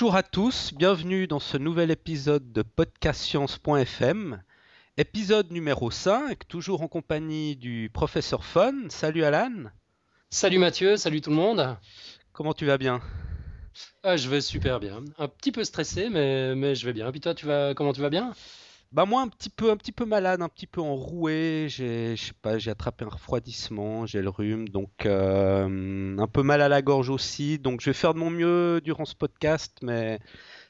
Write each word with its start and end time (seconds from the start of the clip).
Bonjour 0.00 0.14
à 0.14 0.22
tous, 0.22 0.72
bienvenue 0.74 1.26
dans 1.26 1.40
ce 1.40 1.56
nouvel 1.56 1.90
épisode 1.90 2.52
de 2.52 2.62
podcastscience.fm, 2.62 4.40
épisode 4.96 5.50
numéro 5.50 5.90
5, 5.90 6.46
toujours 6.46 6.82
en 6.82 6.86
compagnie 6.86 7.56
du 7.56 7.90
professeur 7.92 8.44
Fun. 8.44 8.74
Salut 8.90 9.24
Alan. 9.24 9.72
Salut 10.30 10.58
Mathieu, 10.58 10.96
salut 10.96 11.20
tout 11.20 11.30
le 11.30 11.36
monde. 11.36 11.76
Comment 12.32 12.54
tu 12.54 12.64
vas 12.64 12.78
bien? 12.78 13.00
Ah, 14.04 14.16
Je 14.16 14.28
vais 14.28 14.40
super 14.40 14.78
bien. 14.78 15.02
Un 15.18 15.26
petit 15.26 15.50
peu 15.50 15.64
stressé, 15.64 16.10
mais, 16.10 16.54
mais 16.54 16.76
je 16.76 16.86
vais 16.86 16.92
bien. 16.92 17.08
Et 17.08 17.10
puis 17.10 17.20
toi, 17.20 17.34
tu 17.34 17.46
vas, 17.46 17.74
comment 17.74 17.92
tu 17.92 18.00
vas 18.00 18.10
bien? 18.10 18.34
Bah 18.92 19.04
moi 19.04 19.20
un 19.20 19.28
petit 19.28 19.50
peu 19.50 19.70
un 19.70 19.76
petit 19.76 19.92
peu 19.92 20.06
malade, 20.06 20.40
un 20.40 20.48
petit 20.48 20.66
peu 20.66 20.80
enroué, 20.80 21.66
j'ai 21.68 22.16
je 22.16 22.26
sais 22.26 22.32
pas, 22.40 22.58
j'ai 22.58 22.70
attrapé 22.70 23.04
un 23.04 23.08
refroidissement, 23.08 24.06
j'ai 24.06 24.22
le 24.22 24.30
rhume, 24.30 24.68
donc 24.68 25.04
euh, 25.04 26.16
un 26.18 26.26
peu 26.26 26.42
mal 26.42 26.62
à 26.62 26.68
la 26.68 26.80
gorge 26.80 27.10
aussi, 27.10 27.58
donc 27.58 27.80
je 27.82 27.90
vais 27.90 27.94
faire 27.94 28.14
de 28.14 28.18
mon 28.18 28.30
mieux 28.30 28.80
durant 28.82 29.04
ce 29.04 29.14
podcast, 29.14 29.76
mais 29.82 30.20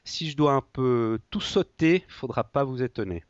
si 0.03 0.29
je 0.29 0.35
dois 0.35 0.53
un 0.53 0.61
peu 0.61 1.19
tout 1.29 1.41
sauter, 1.41 2.03
faudra 2.09 2.43
pas 2.43 2.63
vous 2.65 2.83
étonner. 2.83 3.23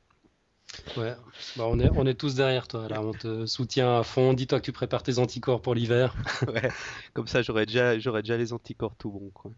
Ouais, 0.98 1.16
bah 1.56 1.66
on, 1.68 1.80
est, 1.80 1.90
on 1.96 2.06
est 2.06 2.14
tous 2.14 2.36
derrière 2.36 2.68
toi, 2.68 2.88
là, 2.90 3.02
on 3.02 3.12
te 3.12 3.46
soutient 3.46 4.00
à 4.00 4.04
fond, 4.04 4.34
dis-toi 4.34 4.60
que 4.60 4.66
tu 4.66 4.72
prépares 4.72 5.04
tes 5.04 5.20
anticorps 5.20 5.62
pour 5.62 5.76
l'hiver. 5.76 6.16
ouais, 6.48 6.70
comme 7.14 7.28
ça 7.28 7.42
j'aurais 7.44 7.66
déjà, 7.66 8.00
j'aurais 8.00 8.22
déjà 8.24 8.38
les 8.38 8.54
anticorps 8.54 8.96
tout 8.96 9.12
bon. 9.12 9.30
Quoi. 9.34 9.52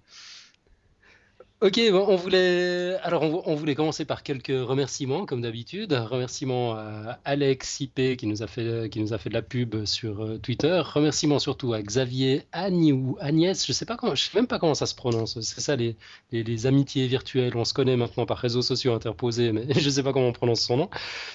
Ok, 1.64 1.80
on 1.94 2.16
voulait 2.16 2.98
alors 3.04 3.22
on, 3.22 3.54
voulait 3.54 3.76
commencer 3.76 4.04
par 4.04 4.23
quelques 4.23 4.48
remerciements 4.48 5.28
comme 5.28 5.42
d'habitude. 5.42 5.94
Remerciements 5.94 6.73
à 6.73 7.20
Alex 7.23 7.81
IP 7.81 8.18
qui 8.18 8.26
nous 8.26 8.42
a 8.42 8.48
fait 8.48 8.90
qui 8.90 9.00
nous 9.00 9.14
a 9.14 9.20
fait 9.20 9.30
de 9.30 9.36
la 9.36 9.44
pub 9.44 9.86
sur 9.86 10.23
euh, 10.23 10.40
Twitter. 10.40 10.81
Remerciements 10.84 11.38
surtout 11.38 11.73
à 11.73 11.81
Xavier 11.84 12.48
Agne 12.52 12.94
ou 12.94 13.16
Agnès, 13.20 13.64
je 13.64 13.73
sais 13.73 13.86
pas 13.86 13.95
comment, 13.95 14.16
je 14.16 14.23
sais 14.23 14.36
même 14.36 14.48
pas 14.48 14.58
comment 14.58 14.73
ça 14.73 14.88
se 14.88 14.95
prononce. 14.95 15.40
C'est 15.42 15.62
ça 15.62 15.76
les, 15.76 15.95
les, 16.31 16.66
amitiés 16.66 17.06
virtuelles. 17.06 17.56
On 17.56 17.64
se 17.64 17.75
connaît 17.75 17.96
maintenant 17.96 18.25
par 18.25 18.40
réseaux 18.40 18.64
sociaux 18.64 18.94
interposés, 18.94 19.52
mais 19.52 19.68
je 19.80 19.88
sais 19.88 20.02
pas 20.02 20.14
comment 20.14 20.30
on 20.30 20.34
prononce 20.34 20.62
son 20.62 20.78
nom. 20.78 20.90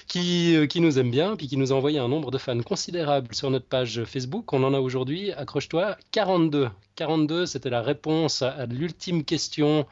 Qui 0.07 0.57
euh, 0.57 0.67
qui 0.67 0.81
nous 0.81 0.99
aime 0.99 1.09
bien, 1.09 1.37
puis 1.37 1.47
qui 1.47 1.55
nous 1.55 1.71
a 1.71 1.75
envoyé 1.75 1.99
un 1.99 2.09
nombre 2.09 2.31
de 2.31 2.37
fans 2.37 2.61
considérable 2.63 3.33
sur 3.33 3.49
notre 3.49 3.67
page 3.67 4.03
Facebook. 4.03 4.51
On 4.51 4.61
en 4.65 4.73
a 4.73 4.79
aujourd'hui, 4.81 5.31
accroche-toi, 5.31 5.95
42. 6.11 6.67
42, 6.97 7.45
c'était 7.45 7.69
la 7.69 7.81
réponse 7.81 8.41
à, 8.41 8.65
l'ultime 8.65 9.23
question 9.23 9.85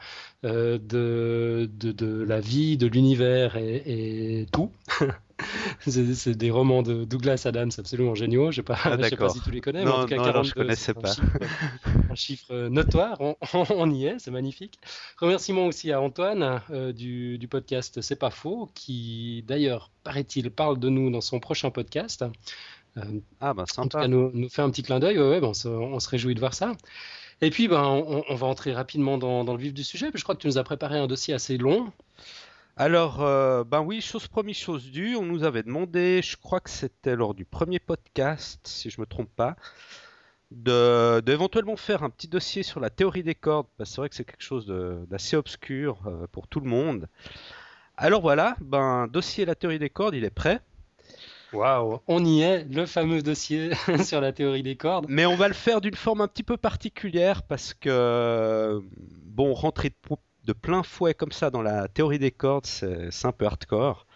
euh, 0.44 0.76
de, 0.76 1.70
de, 1.72 2.22
la 2.24 2.40
vie, 2.40 2.76
de 2.76 2.88
l'univers 2.88 3.56
et, 3.56 4.46
tout. 4.52 4.72
c'est 5.86 6.36
des 6.36 6.50
romans 6.50 6.82
de 6.82 7.04
Douglas 7.04 7.42
Adams 7.44 7.70
absolument 7.78 8.16
géniaux. 8.16 8.50
Je 8.50 8.60
ne 8.60 8.66
sais, 8.66 8.72
ah, 8.84 9.08
sais, 9.08 9.16
pas 9.16 9.28
si 9.28 9.40
tu 9.40 9.52
les 9.52 9.60
connais, 9.60 9.84
mais 9.84 9.90
en 9.90 10.02
tout 10.02 10.08
cas, 10.08 10.16
42, 10.16 10.48
je 10.48 10.54
connaissais 10.54 10.94
pas. 10.94 11.14
Un 12.10 12.14
chiffre, 12.16 12.68
notoire, 12.68 13.18
on, 13.70 13.90
y 13.90 14.06
est, 14.06 14.18
c'est 14.18 14.32
magnifique. 14.32 14.78
Remerciements 15.20 15.66
aussi 15.66 15.92
à 15.92 16.00
Antoine 16.00 16.60
euh, 16.70 16.92
du, 16.92 17.38
du, 17.38 17.46
podcast 17.46 18.00
C'est 18.00 18.16
pas 18.16 18.30
faux, 18.30 18.68
qui 18.74 19.44
d'ailleurs, 19.46 19.90
paraît-il, 20.02 20.50
parle 20.50 20.80
de 20.80 20.88
nous 20.88 21.10
dans 21.10 21.20
son 21.20 21.38
prochain 21.38 21.70
podcast. 21.70 22.24
Euh, 22.98 23.20
ah 23.40 23.54
bah 23.54 23.64
sympa. 23.66 23.82
En 23.82 23.88
tout 23.88 23.98
cas, 23.98 24.08
nous, 24.08 24.30
nous 24.32 24.48
fait 24.48 24.62
un 24.62 24.70
petit 24.70 24.82
clin 24.82 25.00
d'œil, 25.00 25.18
ouais, 25.18 25.40
on, 25.42 25.54
se, 25.54 26.08
réjouit 26.08 26.34
de 26.34 26.40
voir 26.40 26.54
ça. 26.54 26.72
Et 27.42 27.50
puis, 27.50 27.68
ben, 27.68 27.82
on, 27.82 28.34
va 28.34 28.46
entrer 28.46 28.72
rapidement 28.72 29.18
dans, 29.18 29.44
le 29.44 29.58
vif 29.58 29.74
du 29.74 29.84
sujet. 29.84 30.10
Je 30.14 30.22
crois 30.22 30.34
que 30.34 30.40
tu 30.40 30.46
nous 30.46 30.58
as 30.58 30.64
préparé 30.64 30.98
un 30.98 31.06
dossier 31.06 31.34
assez 31.34 31.58
long. 31.58 31.92
Alors, 32.78 33.22
euh, 33.22 33.64
ben 33.64 33.80
oui, 33.80 34.00
chose 34.00 34.26
promise, 34.26 34.56
chose 34.56 34.90
due. 34.90 35.16
On 35.16 35.24
nous 35.24 35.44
avait 35.44 35.62
demandé, 35.62 36.20
je 36.22 36.36
crois 36.36 36.60
que 36.60 36.70
c'était 36.70 37.16
lors 37.16 37.34
du 37.34 37.44
premier 37.44 37.78
podcast, 37.78 38.60
si 38.66 38.90
je 38.90 39.00
me 39.00 39.06
trompe 39.06 39.30
pas, 39.34 39.56
de, 40.50 41.20
d'éventuellement 41.20 41.76
faire 41.76 42.02
un 42.02 42.10
petit 42.10 42.28
dossier 42.28 42.62
sur 42.62 42.80
la 42.80 42.88
théorie 42.90 43.22
des 43.22 43.34
cordes. 43.34 43.66
Parce 43.76 43.90
que 43.90 43.94
c'est 43.94 44.00
vrai 44.00 44.08
que 44.08 44.14
c'est 44.14 44.24
quelque 44.24 44.42
chose 44.42 44.66
d'assez 45.08 45.36
obscur 45.36 46.00
euh, 46.06 46.26
pour 46.32 46.48
tout 46.48 46.60
le 46.60 46.68
monde. 46.68 47.08
Alors 47.98 48.20
voilà, 48.22 48.56
ben 48.60 49.08
dossier 49.08 49.44
la 49.44 49.54
théorie 49.54 49.78
des 49.78 49.90
cordes, 49.90 50.14
il 50.14 50.24
est 50.24 50.30
prêt. 50.30 50.60
Waouh, 51.56 52.00
on 52.06 52.24
y 52.24 52.42
est, 52.42 52.64
le 52.64 52.86
fameux 52.86 53.22
dossier 53.22 53.70
sur 54.04 54.20
la 54.20 54.32
théorie 54.32 54.62
des 54.62 54.76
cordes. 54.76 55.06
Mais 55.08 55.26
on 55.26 55.36
va 55.36 55.48
le 55.48 55.54
faire 55.54 55.80
d'une 55.80 55.94
forme 55.94 56.20
un 56.20 56.28
petit 56.28 56.42
peu 56.42 56.56
particulière 56.56 57.42
parce 57.42 57.74
que, 57.74 58.80
bon, 59.24 59.54
rentrer 59.54 59.92
de, 60.44 60.52
plein 60.52 60.82
fouet 60.82 61.14
comme 61.14 61.32
ça 61.32 61.50
dans 61.50 61.62
la 61.62 61.88
théorie 61.88 62.18
des 62.18 62.30
cordes, 62.30 62.66
c'est 62.66 63.24
un 63.24 63.32
peu 63.32 63.46
hardcore. 63.46 64.06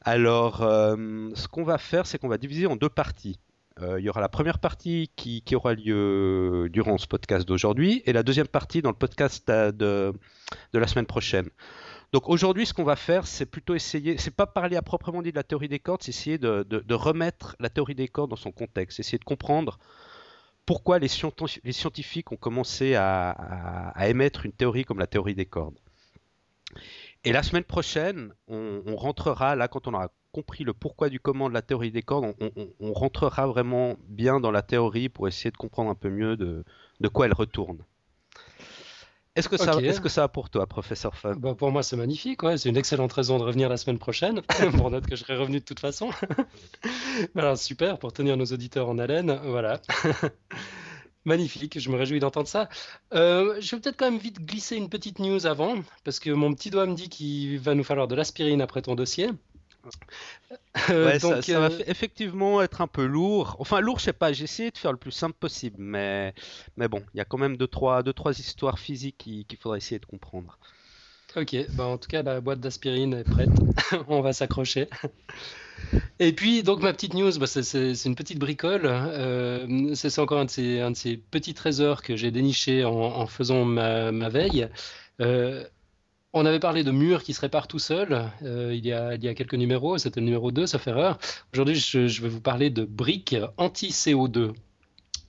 Alors, 0.00 0.62
euh, 0.62 1.30
ce 1.34 1.48
qu'on 1.48 1.64
va 1.64 1.78
faire, 1.78 2.06
c'est 2.06 2.18
qu'on 2.18 2.28
va 2.28 2.38
diviser 2.38 2.66
en 2.66 2.76
deux 2.76 2.88
parties. 2.88 3.38
Euh, 3.80 4.00
il 4.00 4.04
y 4.04 4.08
aura 4.08 4.20
la 4.20 4.28
première 4.28 4.58
partie 4.58 5.10
qui, 5.14 5.42
aura 5.54 5.74
lieu 5.74 6.68
durant 6.72 6.98
ce 6.98 7.06
podcast 7.06 7.46
d'aujourd'hui 7.46 8.02
et 8.06 8.12
la 8.12 8.24
deuxième 8.24 8.48
partie 8.48 8.82
dans 8.82 8.90
le 8.90 8.96
podcast 8.96 9.48
de 9.48 10.12
la 10.72 10.86
semaine 10.86 11.06
prochaine. 11.06 11.48
Donc 12.12 12.28
aujourd'hui, 12.28 12.64
ce 12.64 12.72
qu'on 12.72 12.84
va 12.84 12.96
faire, 12.96 13.26
c'est 13.26 13.44
plutôt 13.44 13.74
essayer, 13.74 14.16
c'est 14.16 14.34
pas 14.34 14.46
parler 14.46 14.76
à 14.76 14.82
proprement 14.82 15.20
dit 15.20 15.30
de 15.30 15.36
la 15.36 15.42
théorie 15.42 15.68
des 15.68 15.78
cordes, 15.78 16.02
c'est 16.02 16.10
essayer 16.10 16.38
de, 16.38 16.94
remettre 16.94 17.54
la 17.60 17.68
théorie 17.68 17.94
des 17.94 18.08
cordes 18.08 18.30
dans 18.30 18.36
son 18.36 18.52
contexte, 18.52 18.98
essayer 18.98 19.18
de 19.18 19.24
comprendre 19.24 19.78
pourquoi 20.64 20.98
les, 20.98 21.08
scientifiques 21.08 22.32
ont 22.32 22.36
commencé 22.36 22.94
à, 22.94 23.94
émettre 24.06 24.46
une 24.46 24.52
théorie 24.52 24.84
comme 24.84 24.98
la 24.98 25.06
théorie 25.06 25.34
des 25.34 25.46
cordes. 25.46 25.78
Et 27.24 27.32
la 27.32 27.42
semaine 27.42 27.64
prochaine, 27.64 28.32
on, 28.46 28.96
rentrera, 28.96 29.54
là, 29.54 29.68
quand 29.68 29.86
on 29.86 29.94
aura 29.94 30.10
compris 30.32 30.64
le 30.64 30.72
pourquoi 30.72 31.08
du 31.10 31.20
comment 31.20 31.48
de 31.48 31.54
la 31.54 31.62
théorie 31.62 31.90
des 31.90 32.02
cordes, 32.02 32.34
on, 32.80 32.92
rentrera 32.94 33.46
vraiment 33.46 33.96
bien 34.08 34.40
dans 34.40 34.50
la 34.50 34.62
théorie 34.62 35.10
pour 35.10 35.28
essayer 35.28 35.50
de 35.50 35.56
comprendre 35.58 35.90
un 35.90 35.94
peu 35.94 36.08
mieux 36.08 36.36
de 36.36 36.64
quoi 37.12 37.26
elle 37.26 37.34
retourne. 37.34 37.84
Est-ce 39.38 39.48
que, 39.48 39.56
ça, 39.56 39.80
est-ce 39.80 40.00
que 40.00 40.08
ça 40.08 40.22
va 40.22 40.28
pour 40.28 40.50
toi, 40.50 40.66
professeur 40.66 41.14
Fun 41.14 41.36
bah, 41.36 41.54
Pour 41.54 41.70
moi, 41.70 41.84
c'est 41.84 41.94
magnifique. 41.94 42.42
Ouais. 42.42 42.58
C'est 42.58 42.68
une 42.68 42.76
excellente 42.76 43.12
raison 43.12 43.38
de 43.38 43.44
revenir 43.44 43.68
la 43.68 43.76
semaine 43.76 43.98
prochaine, 43.98 44.42
pour 44.76 44.90
note 44.90 45.06
que 45.06 45.14
je 45.14 45.22
serai 45.22 45.36
revenu 45.36 45.60
de 45.60 45.64
toute 45.64 45.78
façon. 45.78 46.10
Alors, 47.36 47.56
super, 47.56 48.00
pour 48.00 48.12
tenir 48.12 48.36
nos 48.36 48.46
auditeurs 48.46 48.88
en 48.88 48.98
haleine. 48.98 49.38
Voilà. 49.44 49.80
Magnifique, 51.24 51.78
je 51.78 51.88
me 51.90 51.96
réjouis 51.96 52.18
d'entendre 52.18 52.48
ça. 52.48 52.68
Euh, 53.14 53.60
je 53.60 53.76
vais 53.76 53.80
peut-être 53.80 53.96
quand 53.96 54.10
même 54.10 54.18
vite 54.18 54.44
glisser 54.44 54.74
une 54.74 54.88
petite 54.88 55.20
news 55.20 55.46
avant, 55.46 55.76
parce 56.02 56.18
que 56.18 56.30
mon 56.30 56.52
petit 56.52 56.70
doigt 56.70 56.86
me 56.86 56.94
dit 56.94 57.08
qu'il 57.08 57.60
va 57.60 57.76
nous 57.76 57.84
falloir 57.84 58.08
de 58.08 58.16
l'aspirine 58.16 58.60
après 58.60 58.82
ton 58.82 58.96
dossier. 58.96 59.28
Euh, 60.90 61.18
ça, 61.18 61.60
va 61.60 61.66
euh, 61.66 61.82
effectivement 61.86 62.62
être 62.62 62.80
un 62.80 62.86
peu 62.86 63.04
lourd. 63.04 63.56
Enfin, 63.58 63.80
lourd, 63.80 63.98
je 63.98 64.04
sais 64.04 64.12
pas, 64.12 64.32
j'ai 64.32 64.44
essayé 64.44 64.70
de 64.70 64.78
faire 64.78 64.92
le 64.92 64.98
plus 64.98 65.10
simple 65.10 65.36
possible, 65.38 65.76
mais, 65.78 66.34
mais 66.76 66.88
bon, 66.88 67.02
il 67.14 67.18
y 67.18 67.20
a 67.20 67.24
quand 67.24 67.38
même 67.38 67.56
deux 67.56 67.66
trois, 67.66 68.02
deux, 68.02 68.12
trois 68.12 68.38
histoires 68.38 68.78
physiques 68.78 69.16
qu'il 69.18 69.58
faudrait 69.58 69.78
essayer 69.78 69.98
de 69.98 70.06
comprendre. 70.06 70.58
Ok, 71.36 71.56
bah 71.74 71.84
en 71.84 71.98
tout 71.98 72.08
cas, 72.08 72.22
la 72.22 72.40
boîte 72.40 72.60
d'aspirine 72.60 73.12
est 73.12 73.24
prête. 73.24 73.50
On 74.08 74.22
va 74.22 74.32
s'accrocher. 74.32 74.88
Et 76.18 76.32
puis, 76.32 76.62
donc, 76.62 76.80
ma 76.80 76.92
petite 76.92 77.14
news, 77.14 77.38
bah, 77.38 77.46
c'est 77.46 78.04
une 78.06 78.14
petite 78.14 78.38
bricole. 78.38 78.82
Euh, 78.84 79.94
c'est 79.94 80.18
encore 80.18 80.38
un 80.40 80.46
de, 80.46 80.50
ces, 80.50 80.80
un 80.80 80.90
de, 80.90 80.96
ces, 80.96 81.16
petits 81.16 81.54
trésors 81.54 82.02
que 82.02 82.16
j'ai 82.16 82.30
déniché 82.30 82.84
en, 82.84 83.26
faisant 83.26 83.64
ma, 83.64 84.10
ma 84.10 84.28
veille. 84.28 84.68
On 86.34 86.44
avait 86.44 86.60
parlé 86.60 86.84
de 86.84 86.90
murs 86.90 87.22
qui 87.22 87.32
se 87.32 87.40
réparent 87.40 87.68
tout 87.68 87.78
seuls 87.78 88.30
euh, 88.42 88.74
il, 88.74 88.84
y 88.84 88.92
a, 88.92 89.14
il, 89.14 89.24
y 89.24 89.28
a, 89.28 89.34
quelques 89.34 89.54
numéros, 89.54 89.96
c'était 89.96 90.20
le 90.20 90.26
numéro 90.26 90.50
2, 90.50 90.66
ça 90.66 90.78
fait 90.78 90.90
erreur. 90.90 91.18
Aujourd'hui, 91.54 91.74
je, 91.74 92.20
vais 92.20 92.28
vous 92.28 92.42
parler 92.42 92.68
de 92.68 92.84
briques 92.84 93.36
anti-CO2. 93.56 94.52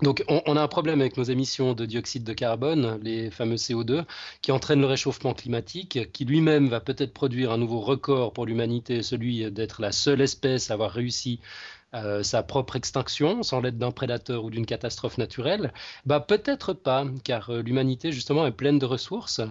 Donc, 0.01 0.23
on, 0.29 0.55
a 0.55 0.61
un 0.61 0.67
problème 0.67 1.01
avec 1.01 1.17
nos 1.17 1.23
émissions 1.23 1.73
de 1.73 1.85
dioxyde 1.85 2.23
de 2.23 2.33
carbone, 2.33 3.00
les 3.01 3.31
fameux 3.31 3.56
CO2, 3.56 4.06
qui 4.41 4.53
entraînent 4.53 4.79
le 4.79 4.88
réchauffement 4.88 5.33
climatique, 5.33 6.12
qui 6.13 6.24
lui-même 6.24 6.69
va 6.69 6.79
peut-être 6.79 7.13
produire 7.13 7.51
un 7.51 7.57
nouveau 7.57 7.81
record 7.81 8.31
pour 8.31 8.45
l'humanité, 8.45 9.03
celui 9.03 9.51
d'être 9.51 9.81
la 9.81 9.91
seule 9.91 10.21
espèce 10.21 10.71
à 10.71 10.75
avoir 10.75 10.91
réussi 10.91 11.41
euh, 11.95 12.21
sa 12.21 12.44
propre 12.44 12.75
extinction 12.75 13.41
sans 13.41 13.62
l'aide 13.62 13.80
d'un 13.80 13.89
prédateur 13.89 14.44
ou 14.44 14.51
d'une 14.51 14.68
catastrophe 14.68 15.18
naturelle 15.18 15.74
bah, 16.06 16.19
Peut-être 16.19 16.74
pas, 16.74 17.07
car 17.24 17.50
euh, 17.50 17.63
l'humanité 17.63 18.12
justement 18.12 18.45
est 18.45 18.51
pleine 18.51 18.77
de 18.77 18.86
ressources 18.86 19.41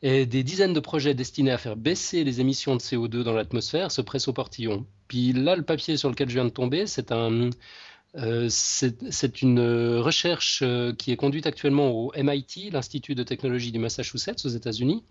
et 0.00 0.24
des 0.24 0.44
dizaines 0.44 0.72
de 0.72 0.78
projets 0.78 1.14
destinés 1.14 1.50
à 1.50 1.58
faire 1.58 1.74
baisser 1.74 2.22
les 2.22 2.40
émissions 2.40 2.76
de 2.76 2.80
CO2 2.80 3.24
dans 3.24 3.32
l'atmosphère 3.32 3.90
se 3.90 4.02
pressent 4.02 4.28
au 4.28 4.32
portillon. 4.32 4.86
Puis 5.08 5.32
là, 5.32 5.56
le 5.56 5.62
papier 5.62 5.96
sur 5.96 6.08
lequel 6.10 6.28
je 6.28 6.34
viens 6.34 6.44
de 6.44 6.50
tomber, 6.50 6.86
c'est 6.86 7.12
un... 7.12 7.50
Euh, 8.16 8.48
c'est 8.48 9.40
une 9.40 9.60
recherche 9.98 10.64
qui 10.98 11.12
est 11.12 11.16
conduite 11.16 11.46
actuellement 11.46 11.90
au 11.90 12.12
MIT, 12.16 12.70
l'Institut 12.72 13.14
de 13.14 13.22
technologie 13.22 13.70
du 13.70 13.78
Massachusetts 13.78 14.44
aux 14.44 14.48
États-Unis. 14.48 15.04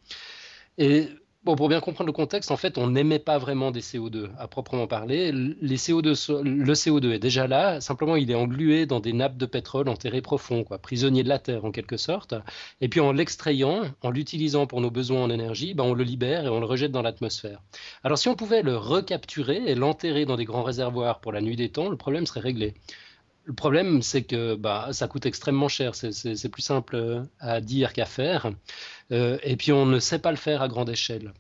Et 0.78 1.10
Bon, 1.44 1.56
pour 1.56 1.70
bien 1.70 1.80
comprendre 1.80 2.08
le 2.08 2.14
contexte, 2.14 2.52
en 2.52 2.58
fait, 2.58 2.78
on 2.78 2.90
n'émet 2.90 3.18
pas 3.18 3.38
vraiment 3.38 3.72
des 3.72 3.80
CO2 3.80 4.30
à 4.38 4.50
proprement 4.50 4.88
parler. 4.88 5.32
Les 5.32 5.78
CO2, 5.78 6.44
le 6.44 6.74
CO2 6.74 7.12
est 7.14 7.20
déjà 7.20 7.48
là, 7.48 7.80
simplement 7.80 8.18
il 8.18 8.30
est 8.30 8.36
englué 8.36 8.86
dans 8.86 9.00
des 9.00 9.14
nappes 9.14 9.38
de 9.38 9.46
pétrole 9.46 9.88
enterrées 9.88 10.22
profond, 10.22 10.66
quoi, 10.66 10.80
prisonnier 10.80 11.24
de 11.24 11.30
la 11.30 11.40
Terre 11.40 11.64
en 11.64 11.72
quelque 11.72 11.96
sorte. 11.96 12.36
Et 12.82 12.90
puis 12.90 13.00
en 13.00 13.14
l'extrayant, 13.14 13.84
en 14.02 14.10
l'utilisant 14.10 14.68
pour 14.68 14.82
nos 14.82 14.92
besoins 14.92 15.24
en 15.24 15.30
énergie, 15.30 15.74
ben, 15.74 15.86
on 15.86 15.94
le 15.94 16.04
libère 16.04 16.44
et 16.46 16.50
on 16.50 16.60
le 16.60 16.66
rejette 16.66 16.92
dans 16.92 17.02
l'atmosphère. 17.02 17.62
Alors 18.04 18.18
si 18.18 18.28
on 18.28 18.36
pouvait 18.36 18.62
le 18.62 18.76
recapturer 18.76 19.64
et 19.66 19.76
l'enterrer 19.76 20.26
dans 20.26 20.36
des 20.36 20.46
grands 20.46 20.64
réservoirs 20.64 21.22
pour 21.22 21.32
la 21.32 21.40
nuit 21.40 21.56
des 21.56 21.70
temps, 21.70 21.88
le 21.88 21.96
problème 21.96 22.26
serait 22.26 22.42
réglé. 22.42 22.74
Le 23.46 23.54
problème, 23.54 24.02
c'est 24.02 24.24
que 24.24 24.56
bah, 24.56 24.90
ça 24.92 25.08
coûte 25.08 25.26
extrêmement 25.26 25.68
cher. 25.68 25.96
C'est 25.96 26.50
plus 26.50 26.62
simple 26.62 27.26
à 27.40 27.62
dire 27.62 27.94
qu'à 27.94 28.06
faire. 28.06 28.52
et 29.10 29.56
puis, 29.58 29.72
on 29.72 29.86
ne 29.86 30.00
sait 30.00 30.20
pas 30.20 30.32
le 30.32 30.38
faire 30.38 30.62
à 30.62 30.68
grande 30.68 30.90
échelle. 30.90 31.34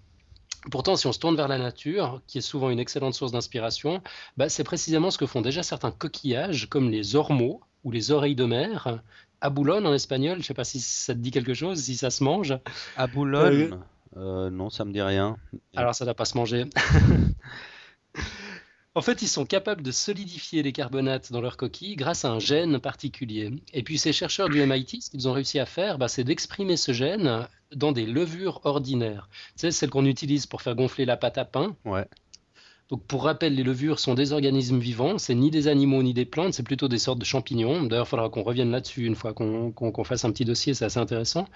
Pourtant, 0.71 0.95
si 0.95 1.07
on 1.07 1.13
se 1.13 1.19
tourne 1.19 1.35
vers 1.35 1.47
la 1.47 1.57
nature, 1.57 2.21
qui 2.27 2.37
est 2.37 2.41
souvent 2.41 2.69
une 2.69 2.79
excellente 2.79 3.13
source 3.13 3.31
d'inspiration, 3.31 4.01
bah, 4.35 4.49
c'est 4.49 4.65
précisément 4.65 5.09
ce 5.09 5.17
que 5.17 5.25
font 5.25 5.41
déjà 5.41 5.63
certains 5.63 5.91
coquillages, 5.91 6.67
comme 6.69 6.89
les 6.89 7.15
ormeaux 7.15 7.61
ou 7.83 7.91
les 7.91 8.11
oreilles 8.11 8.35
de 8.35 8.43
mer. 8.45 8.99
À 9.41 9.49
Boulogne, 9.49 9.85
en 9.85 9.93
espagnol, 9.93 10.33
je 10.33 10.39
ne 10.39 10.43
sais 10.43 10.53
pas 10.53 10.65
si 10.65 10.81
ça 10.81 11.13
te 11.13 11.19
dit 11.19 11.31
quelque 11.31 11.53
chose, 11.53 11.79
si 11.79 11.95
ça 11.95 12.09
se 12.09 12.23
mange. 12.23 12.57
À 12.97 13.07
Boulogne 13.07 13.69
euh, 14.17 14.47
euh, 14.47 14.49
Non, 14.49 14.69
ça 14.69 14.83
me 14.83 14.91
dit 14.91 15.01
rien. 15.01 15.37
Alors, 15.75 15.95
ça 15.95 16.03
ne 16.03 16.07
doit 16.07 16.15
pas 16.15 16.25
se 16.25 16.37
manger. 16.37 16.65
En 18.99 19.01
fait, 19.01 19.21
ils 19.21 19.29
sont 19.29 19.45
capables 19.45 19.81
de 19.81 19.91
solidifier 19.91 20.61
les 20.61 20.73
carbonates 20.73 21.31
dans 21.31 21.39
leur 21.39 21.55
coquille 21.55 21.95
grâce 21.95 22.25
à 22.25 22.31
un 22.31 22.39
gène 22.39 22.79
particulier. 22.79 23.49
Et 23.71 23.81
puis 23.81 23.97
ces 23.97 24.11
chercheurs 24.11 24.49
du 24.49 24.61
MIT, 24.61 25.01
ce 25.01 25.09
qu'ils 25.09 25.29
ont 25.29 25.31
réussi 25.31 25.57
à 25.57 25.65
faire, 25.65 25.97
bah, 25.97 26.09
c'est 26.09 26.25
d'exprimer 26.25 26.75
ce 26.75 26.91
gène 26.91 27.47
dans 27.73 27.93
des 27.93 28.05
levures 28.05 28.59
ordinaires. 28.65 29.29
Tu 29.55 29.61
sais, 29.61 29.71
celles 29.71 29.89
qu'on 29.89 30.03
utilise 30.03 30.47
pour 30.47 30.61
faire 30.61 30.75
gonfler 30.75 31.05
la 31.05 31.15
pâte 31.15 31.37
à 31.37 31.45
pain. 31.45 31.77
Ouais. 31.85 32.09
Donc 32.89 33.03
pour 33.03 33.23
rappel, 33.23 33.53
les 33.53 33.61
levures 33.61 33.99
sont 33.99 34.15
des 34.15 34.33
organismes 34.33 34.79
vivants, 34.79 35.19
c'est 35.19 35.35
ni 35.35 35.51
des 35.51 35.67
animaux 35.67 36.01
ni 36.01 36.15
des 36.15 36.25
plantes, 36.25 36.55
c'est 36.55 36.63
plutôt 36.63 36.87
des 36.87 36.97
sortes 36.97 37.19
de 37.19 37.25
champignons. 37.25 37.83
D'ailleurs, 37.83 38.07
il 38.07 38.09
faudra 38.09 38.29
qu'on 38.29 38.41
revienne 38.41 38.71
là-dessus 38.71 39.05
une 39.05 39.15
fois 39.15 39.33
qu'on 39.33 40.03
fasse 40.03 40.25
un 40.25 40.31
petit 40.31 40.45
dossier, 40.45 40.73
c'est 40.73 40.85
assez 40.85 40.99
intéressant. 40.99 41.47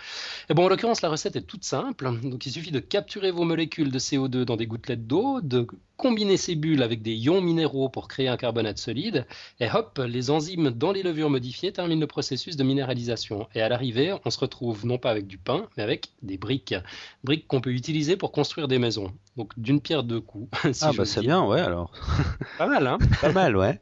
Et 0.49 0.53
bon, 0.53 0.65
en 0.65 0.69
l'occurrence, 0.69 1.01
la 1.01 1.09
recette 1.09 1.35
est 1.35 1.41
toute 1.41 1.63
simple. 1.63 2.11
Donc 2.21 2.45
il 2.45 2.51
suffit 2.51 2.69
de 2.69 2.79
capturer 2.79 3.31
vos 3.31 3.45
molécules 3.45 3.91
de 3.91 3.97
CO2 3.97 4.43
dans 4.43 4.57
des 4.57 4.67
gouttelettes 4.67 5.07
d'eau, 5.07 5.41
de 5.41 5.65
combiner 5.97 6.37
ces 6.37 6.55
bulles 6.55 6.83
avec 6.83 7.01
des 7.01 7.13
ions 7.13 7.41
minéraux 7.41 7.89
pour 7.89 8.07
créer 8.07 8.27
un 8.27 8.37
carbonate 8.37 8.77
solide, 8.77 9.25
et 9.59 9.69
hop, 9.71 10.01
les 10.05 10.31
enzymes 10.31 10.69
dans 10.69 10.91
les 10.91 11.01
levures 11.03 11.29
modifiées 11.29 11.71
terminent 11.71 12.01
le 12.01 12.07
processus 12.07 12.57
de 12.57 12.63
minéralisation. 12.63 13.47
Et 13.55 13.61
à 13.61 13.69
l'arrivée, 13.69 14.13
on 14.25 14.29
se 14.29 14.39
retrouve 14.39 14.85
non 14.85 14.97
pas 14.97 15.11
avec 15.11 15.27
du 15.27 15.37
pain, 15.37 15.67
mais 15.77 15.83
avec 15.83 16.09
des 16.21 16.37
briques. 16.37 16.75
Briques 17.23 17.47
qu'on 17.47 17.61
peut 17.61 17.71
utiliser 17.71 18.17
pour 18.17 18.31
construire 18.31 18.67
des 18.67 18.79
maisons. 18.79 19.13
Donc 19.37 19.57
d'une 19.57 19.81
pierre 19.81 20.03
deux 20.03 20.21
coups. 20.21 20.49
ah 20.81 20.91
bah 20.95 21.05
c'est 21.05 21.22
bien, 21.23 21.43
ouais 21.45 21.61
alors. 21.61 21.91
Pas 22.57 22.67
mal, 22.67 22.85
hein 22.85 22.97
Pas 23.21 23.31
mal, 23.31 23.55
ouais. 23.55 23.79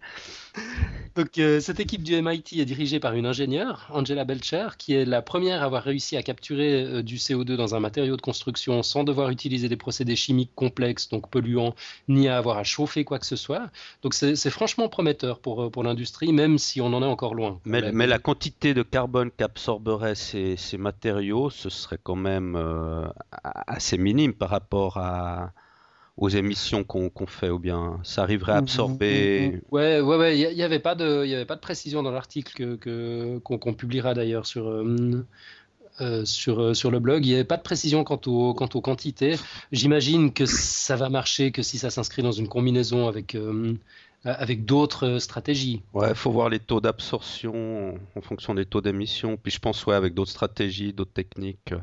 Donc, 1.16 1.38
euh, 1.40 1.60
cette 1.60 1.82
équipe 1.82 2.04
du 2.04 2.22
MIT 2.22 2.60
est 2.62 2.66
dirigée 2.66 3.00
par 3.02 3.14
une 3.14 3.26
ingénieure, 3.26 3.88
Angela 3.90 4.24
Belcher, 4.24 4.70
qui 4.78 4.94
est 4.94 5.04
la 5.04 5.22
première 5.22 5.62
à 5.62 5.66
avoir 5.66 5.84
réussi 5.84 6.16
à 6.16 6.24
capturer 6.24 6.84
euh, 6.84 7.04
du 7.04 7.18
CO2 7.18 7.56
dans 7.56 7.76
un 7.76 7.82
matériau 7.82 8.16
de 8.16 8.22
construction 8.22 8.82
sans 8.82 9.04
devoir 9.04 9.30
utiliser 9.30 9.68
des 9.68 9.76
procédés 9.76 10.16
chimiques 10.16 10.54
complexes, 10.56 11.10
donc 11.10 11.30
polluants, 11.30 11.76
ni 12.08 12.30
à 12.30 12.38
avoir 12.38 12.58
à 12.58 12.64
chauffer 12.64 13.04
quoi 13.04 13.20
que 13.20 13.26
ce 13.26 13.36
soit. 13.36 13.70
Donc, 14.04 14.14
c'est 14.14 14.50
franchement 14.50 14.88
prometteur 14.88 15.40
pour, 15.40 15.64
euh, 15.64 15.70
pour 15.70 15.84
l'industrie, 15.84 16.32
même 16.32 16.58
si 16.58 16.80
on 16.80 16.94
en 16.94 17.02
est 17.02 17.06
encore 17.06 17.36
loin. 17.36 17.60
Mais, 17.66 17.82
la, 17.82 17.92
mais 17.92 18.08
la 18.08 18.20
quantité 18.20 18.74
de 18.74 18.84
carbone 18.84 19.32
qu'absorberaient 19.36 20.16
ces, 20.16 20.56
ces, 20.56 20.78
matériaux, 20.78 21.50
ce 21.50 21.70
serait 21.70 22.00
quand 22.02 22.16
même 22.16 22.58
assez 23.68 23.98
minime 23.98 24.34
par 24.34 24.50
rapport 24.50 24.98
à 24.98 25.52
aux 26.18 26.30
émissions 26.30 26.84
qu'on 26.84 27.10
fait 27.26 27.50
ou 27.50 27.60
bien 27.60 28.00
ça 28.04 28.24
arriverait 28.24 28.54
à 28.54 28.56
mmh, 28.56 28.64
absorber 28.64 29.50
mmh, 29.50 29.56
mmh, 29.56 29.62
Ouais, 29.72 30.02
ouais, 30.02 30.18
ouais. 30.18 30.40
Il 30.40 30.56
n'y 30.56 30.64
avait 30.64 30.80
pas 30.80 30.96
de, 30.96 31.24
il 31.26 31.30
y 31.30 31.36
avait 31.36 31.46
pas 31.46 31.56
de 31.56 31.62
précision 31.62 32.04
dans 32.04 32.12
l'article 32.12 32.78
que 32.78 33.40
qu'on 33.40 33.74
publiera 33.74 34.14
d'ailleurs 34.14 34.46
sur. 34.46 34.68
Euh, 34.68 35.26
euh, 36.00 36.26
sur, 36.26 36.60
euh, 36.60 36.74
sur 36.74 36.90
le 36.90 37.00
blog, 37.00 37.26
il 37.26 37.30
n'y 37.30 37.36
avait 37.36 37.44
pas 37.44 37.58
de 37.58 37.62
précision 37.62 38.04
quant, 38.04 38.20
au, 38.26 38.56
quant 38.56 38.70
aux 38.74 38.82
quantités. 38.82 39.36
J'imagine 39.72 40.34
que 40.34 40.46
ça 40.48 40.96
va 40.96 41.10
marcher 41.10 41.52
que 41.52 41.62
si 41.62 41.78
ça 41.78 41.92
s'inscrit 41.92 42.24
dans 42.24 42.32
une 42.32 42.48
combinaison 42.48 43.08
avec, 43.08 43.38
avec 44.24 44.66
d'autres 44.66 45.20
stratégies. 45.20 45.84
Ouais, 45.94 46.10
il 46.10 46.16
faut 46.16 46.32
voir 46.32 46.50
les 46.50 46.60
taux 46.60 46.82
d'absorption 46.82 48.00
en 48.16 48.22
fonction 48.22 48.56
des 48.56 48.66
taux 48.66 48.82
d'émission. 48.82 49.38
Puis 49.38 49.52
je 49.52 49.60
pense, 49.60 49.86
ouais, 49.86 49.94
avec 49.94 50.16
d'autres 50.16 50.32
stratégies, 50.32 50.92
d'autres 50.92 51.14
techniques. 51.14 51.74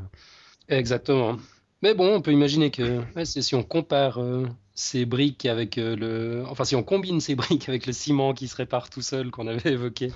Exactement. 0.69 1.37
Mais 1.83 1.95
bon, 1.95 2.17
on 2.17 2.21
peut 2.21 2.33
imaginer 2.33 2.71
que 2.71 3.03
si 3.25 3.55
on 3.55 3.63
compare 3.63 4.19
euh, 4.19 4.47
ces 4.75 5.05
briques 5.05 5.45
avec 5.47 5.77
euh, 5.77 5.97
le. 5.97 6.45
Enfin, 6.49 6.65
si 6.65 6.77
on 6.77 6.85
combine 6.85 7.21
ces 7.21 7.35
briques 7.35 7.69
avec 7.69 7.87
le 7.87 7.93
ciment 7.93 8.33
qui 8.33 8.47
se 8.47 8.55
répare 8.55 8.91
tout 8.91 9.03
seul 9.03 9.31
qu'on 9.31 9.49
avait 9.49 9.73
évoqué 9.73 10.13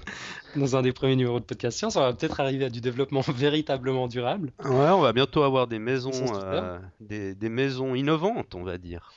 dans 0.56 0.76
un 0.76 0.82
des 0.82 0.92
premiers 0.92 1.16
numéros 1.16 1.40
de 1.40 1.44
podcast 1.44 1.78
science, 1.78 1.96
on 1.96 2.00
va 2.00 2.12
peut-être 2.12 2.40
arriver 2.40 2.64
à 2.64 2.70
du 2.70 2.80
développement 2.80 3.20
véritablement 3.28 4.06
durable. 4.06 4.52
Ouais, 4.64 4.70
on 4.70 5.00
va 5.00 5.12
bientôt 5.12 5.42
avoir 5.42 5.66
des 5.66 5.78
maisons, 5.78 6.12
euh, 6.34 6.78
des, 7.00 7.34
des, 7.34 7.48
maisons 7.48 7.94
innovantes, 7.94 8.54
on 8.54 8.62
va 8.62 8.78
dire. 8.78 9.12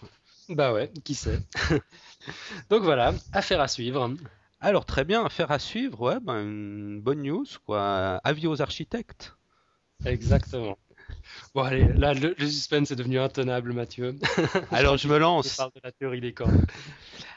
Bah 0.50 0.74
ouais, 0.74 0.92
qui 1.04 1.16
sait. 1.16 1.40
Donc 2.70 2.84
voilà, 2.84 3.14
affaire 3.34 3.62
à 3.62 3.68
suivre. 3.68 4.12
Alors 4.62 4.86
très 4.86 5.04
bien, 5.04 5.26
affaire 5.26 5.52
à 5.52 5.60
suivre, 5.60 6.02
ouais, 6.02 6.20
ben, 6.20 6.42
une 6.42 7.02
bonne 7.02 7.22
news, 7.22 7.46
quoi. 7.66 8.20
Avis 8.24 8.48
aux 8.48 8.62
architectes. 8.64 9.36
Exactement. 10.06 10.78
Bon, 11.54 11.63
allez, 11.63 11.88
là, 11.94 12.13
le, 12.13 12.36
suspense 12.39 12.92
est 12.92 12.95
devenu 12.95 13.19
intenable, 13.19 13.74
Mathieu. 13.74 14.16
Alors, 14.72 14.98
je 14.98 15.07
me 15.07 15.18
lance. 15.18 15.60
On 15.60 15.66
de 15.68 15.81
la 15.83 15.92
théorie 15.92 16.22
des 16.22 16.33
cordes. 16.33 16.66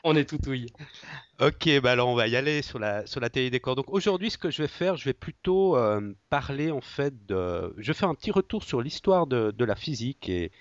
On 0.05 0.15
est 0.17 0.29
tout 0.29 0.49
ouille. 0.49 0.67
Ok, 1.41 1.69
bah 1.83 1.91
alors 1.93 2.09
on 2.09 2.15
va 2.15 2.29
y 2.29 2.37
aller 2.37 2.63
sur 2.63 2.79
la, 2.79 3.05
sur 3.07 3.21
la 3.21 3.31
théorie 3.31 3.51
des 3.51 3.59
cordes. 3.59 3.79
Donc 3.79 3.93
aujourd'hui, 3.93 4.31
ce 4.31 4.39
que 4.39 4.51
je 4.51 4.63
vais 4.63 4.69
faire, 4.69 4.97
je 4.97 5.05
vais 5.05 5.13
plutôt 5.13 5.77
euh, 5.77 6.15
parler 6.31 6.71
en 6.71 6.81
fait 6.81 7.27
de. 7.27 7.75
Je 7.79 7.89
vais 7.89 7.99
faire 7.99 8.09
un 8.09 8.15
petit 8.15 8.31
retour 8.31 8.63
sur 8.63 8.81
l'histoire 8.81 9.27
de, 9.27 9.51
de, 9.51 9.65
la 9.65 9.75
physique 9.75 10.29
et, 10.29 10.53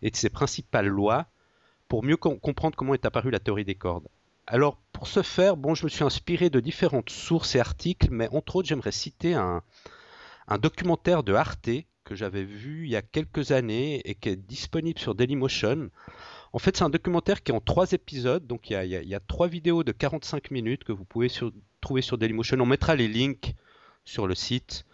et, 0.00 0.10
de 0.10 0.16
ses 0.16 0.30
principales 0.30 0.86
lois 0.86 1.26
pour 1.88 2.04
mieux 2.04 2.16
comprendre 2.16 2.74
comment 2.74 2.94
est 2.94 3.04
apparue 3.04 3.30
la 3.30 3.38
théorie 3.38 3.64
des 3.64 3.74
cordes. 3.74 4.08
Alors, 4.46 4.78
pour 4.92 5.08
ce 5.08 5.22
faire, 5.22 5.56
bon, 5.56 5.74
je 5.74 5.84
me 5.84 5.88
suis 5.90 6.04
inspiré 6.04 6.50
de 6.50 6.60
différentes 6.60 7.10
sources 7.10 7.54
et 7.54 7.60
articles, 7.60 8.08
mais 8.10 8.28
entre 8.32 8.56
autres, 8.56 8.68
j'aimerais 8.68 8.92
citer 8.92 9.34
un, 9.34 9.62
un 10.48 10.58
documentaire 10.58 11.22
de 11.22 11.34
Arte 11.34 11.68
que 12.06 12.14
j'avais 12.14 12.44
vu 12.44 12.84
il 12.84 12.90
y 12.90 12.96
a 12.96 13.02
quelques 13.02 13.50
années 13.50 14.00
et 14.08 14.14
qui 14.14 14.30
est 14.30 14.36
disponible 14.36 14.98
sur 14.98 15.14
Dailymotion. 15.14 15.90
En 16.52 16.58
fait, 16.58 16.76
c'est 16.76 16.84
un 16.84 16.90
documentaire 16.90 17.42
qui 17.42 17.52
est 17.52 17.54
en 17.54 17.60
trois 17.60 17.92
épisodes, 17.92 18.46
donc 18.46 18.70
il 18.70 18.74
y, 18.86 19.14
a, 19.14 19.20
trois 19.20 19.48
vidéos 19.48 19.82
de 19.82 19.92
45 19.92 20.50
minutes 20.52 20.84
que 20.84 20.92
vous 20.92 21.04
pouvez 21.04 21.28
trouver 21.80 22.00
sur 22.00 22.16
Dailymotion. 22.16 22.58
On 22.60 22.66
mettra 22.66 22.94
les 22.94 23.08
links 23.08 23.54
sur 24.04 24.26
le 24.26 24.34
site. 24.34 24.86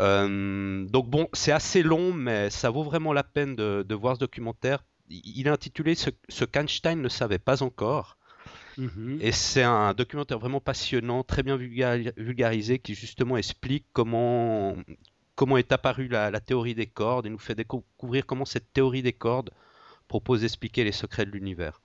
Euh, 0.00 0.86
donc 0.86 1.08
bon, 1.08 1.28
c'est 1.34 1.52
assez 1.52 1.82
long, 1.82 2.12
mais 2.12 2.50
ça 2.50 2.70
vaut 2.70 2.82
vraiment 2.82 3.12
la 3.12 3.24
peine 3.24 3.54
de, 3.54 3.94
voir 3.94 4.16
ce 4.16 4.20
documentaire. 4.20 4.82
Il 5.10 5.46
est 5.46 5.50
intitulé 5.50 5.94
Ce, 5.94 6.10
ce 6.28 6.44
qu'Einstein 6.44 7.00
ne 7.00 7.08
savait 7.08 7.38
pas 7.38 7.62
encore. 7.62 8.16
Mhm. 8.78 9.18
Et 9.20 9.32
c'est 9.32 9.64
un 9.64 9.92
documentaire 9.92 10.38
vraiment 10.38 10.60
passionnant, 10.60 11.24
très 11.24 11.42
bien 11.42 11.56
vulgarisé, 11.56 12.78
qui 12.78 12.94
justement 12.94 13.36
explique 13.36 13.84
comment, 13.92 14.76
comment 15.38 15.56
est 15.56 15.70
apparue 15.70 16.08
la, 16.08 16.40
théorie 16.40 16.74
des 16.74 16.88
cordes 16.88 17.26
et 17.26 17.30
nous 17.30 17.38
fait 17.38 17.54
découvrir 17.54 18.26
comment 18.26 18.44
cette 18.44 18.72
théorie 18.72 19.02
des 19.02 19.12
cordes 19.12 19.50
propose 20.08 20.40
d'expliquer 20.40 20.82
les 20.82 20.90
secrets 20.90 21.26
de 21.26 21.30
l'univers. 21.30 21.80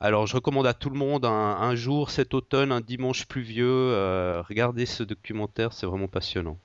Alors 0.00 0.26
je 0.26 0.34
recommande 0.34 0.66
à 0.66 0.72
tout 0.72 0.88
le 0.88 0.96
monde 0.96 1.26
un, 1.26 1.74
jour 1.74 2.08
cet 2.08 2.32
automne, 2.32 2.72
un 2.72 2.80
dimanche 2.80 3.26
pluvieux, 3.26 3.68
euh, 3.68 4.40
regardez 4.48 4.86
ce 4.86 5.02
documentaire, 5.02 5.74
c'est 5.74 5.84
vraiment 5.84 6.08
passionnant. 6.08 6.58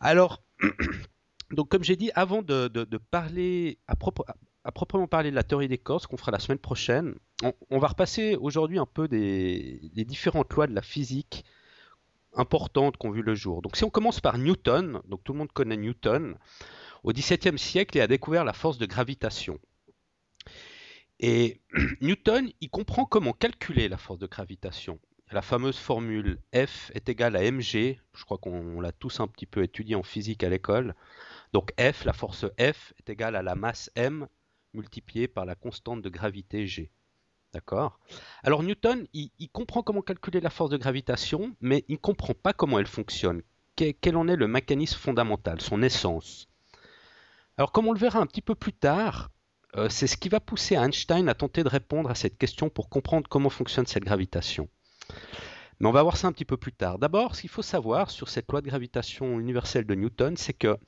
Alors, 0.00 0.42
donc 1.50 1.68
comme 1.68 1.84
j'ai 1.84 1.96
dit, 1.96 2.10
avant 2.14 2.40
de, 2.40 2.68
parler 3.10 3.76
à, 3.86 3.96
proprement 3.96 5.06
parler 5.08 5.30
de 5.30 5.36
la 5.36 5.42
théorie 5.42 5.68
des 5.68 5.76
cordes, 5.76 6.04
ce 6.04 6.08
qu'on 6.08 6.16
fera 6.16 6.32
la 6.32 6.38
semaine 6.38 6.58
prochaine, 6.58 7.16
on, 7.68 7.78
va 7.78 7.88
repasser 7.88 8.34
aujourd'hui 8.36 8.78
un 8.78 8.86
peu 8.86 9.08
des, 9.08 9.78
les 9.94 10.06
différentes 10.06 10.54
lois 10.54 10.66
de 10.66 10.74
la 10.74 10.82
physique 10.82 11.44
importantes 12.34 12.96
qui 12.96 13.06
ont 13.06 13.10
vu 13.10 13.22
le 13.22 13.34
jour. 13.34 13.62
Donc 13.62 13.76
si 13.76 13.84
on 13.84 13.90
commence 13.90 14.20
par 14.20 14.38
Newton, 14.38 15.00
donc 15.06 15.22
tout 15.24 15.32
le 15.32 15.38
monde 15.38 15.52
connaît 15.52 15.76
Newton, 15.76 16.36
au 17.02 17.12
XVIIe 17.12 17.58
siècle, 17.58 17.96
il 17.96 18.00
a 18.00 18.06
découvert 18.06 18.44
la 18.44 18.52
force 18.52 18.78
de 18.78 18.86
gravitation. 18.86 19.58
Et 21.18 21.60
Newton, 22.00 22.50
il 22.60 22.70
comprend 22.70 23.04
comment 23.04 23.32
calculer 23.32 23.88
la 23.88 23.96
force 23.96 24.18
de 24.18 24.26
gravitation. 24.26 24.98
La 25.32 25.42
fameuse 25.42 25.78
formule 25.78 26.40
F 26.54 26.90
est 26.94 27.08
égale 27.08 27.36
à 27.36 27.48
mg, 27.48 27.62
je 28.14 28.24
crois 28.24 28.38
qu'on 28.38 28.80
l'a 28.80 28.90
tous 28.90 29.20
un 29.20 29.28
petit 29.28 29.46
peu 29.46 29.62
étudié 29.62 29.94
en 29.94 30.02
physique 30.02 30.42
à 30.42 30.48
l'école. 30.48 30.96
Donc 31.52 31.72
F, 31.80 32.04
la 32.04 32.12
force 32.12 32.46
F 32.58 32.92
est 32.98 33.10
égale 33.10 33.36
à 33.36 33.42
la 33.42 33.54
masse 33.54 33.90
m 33.94 34.26
multipliée 34.74 35.28
par 35.28 35.44
la 35.44 35.54
constante 35.54 36.02
de 36.02 36.08
gravité 36.08 36.66
g. 36.66 36.90
D'accord 37.52 37.98
Alors 38.44 38.62
Newton, 38.62 39.06
il, 39.12 39.30
comprend 39.52 39.82
comment 39.82 40.02
calculer 40.02 40.40
la 40.40 40.50
force 40.50 40.70
de 40.70 40.76
gravitation, 40.76 41.56
mais 41.60 41.84
il 41.88 41.94
ne 41.94 41.98
comprend 41.98 42.34
pas 42.34 42.52
comment 42.52 42.78
elle 42.78 42.86
fonctionne. 42.86 43.42
Quel, 43.74 44.16
en 44.16 44.28
est 44.28 44.36
le 44.36 44.46
mécanisme 44.46 44.98
fondamental, 44.98 45.60
son 45.60 45.82
essence? 45.82 46.48
Alors 47.56 47.72
comme 47.72 47.88
on 47.88 47.92
le 47.92 47.98
verra 47.98 48.20
un 48.20 48.26
petit 48.26 48.42
peu 48.42 48.54
plus 48.54 48.72
tard, 48.72 49.30
euh, 49.76 49.88
c'est 49.88 50.06
ce 50.06 50.16
qui 50.16 50.28
va 50.28 50.38
pousser 50.38 50.76
Einstein 50.76 51.28
à 51.28 51.34
tenter 51.34 51.64
de 51.64 51.68
répondre 51.68 52.10
à 52.10 52.14
cette 52.14 52.38
question 52.38 52.68
pour 52.68 52.88
comprendre 52.88 53.28
comment 53.28 53.50
fonctionne 53.50 53.86
cette 53.86 54.04
gravitation. 54.04 54.68
Mais 55.80 55.88
on 55.88 55.92
va 55.92 56.02
voir 56.02 56.16
ça 56.16 56.28
un 56.28 56.32
petit 56.32 56.44
peu 56.44 56.56
plus 56.56 56.72
tard. 56.72 56.98
D'abord, 56.98 57.34
ce 57.34 57.40
qu'il 57.40 57.50
faut 57.50 57.62
savoir 57.62 58.10
sur 58.10 58.28
cette 58.28 58.50
loi 58.50 58.60
de 58.60 58.68
gravitation 58.68 59.40
universelle 59.40 59.86
de 59.86 59.94
Newton, 59.94 60.36
c'est 60.36 60.52
que 60.52 60.78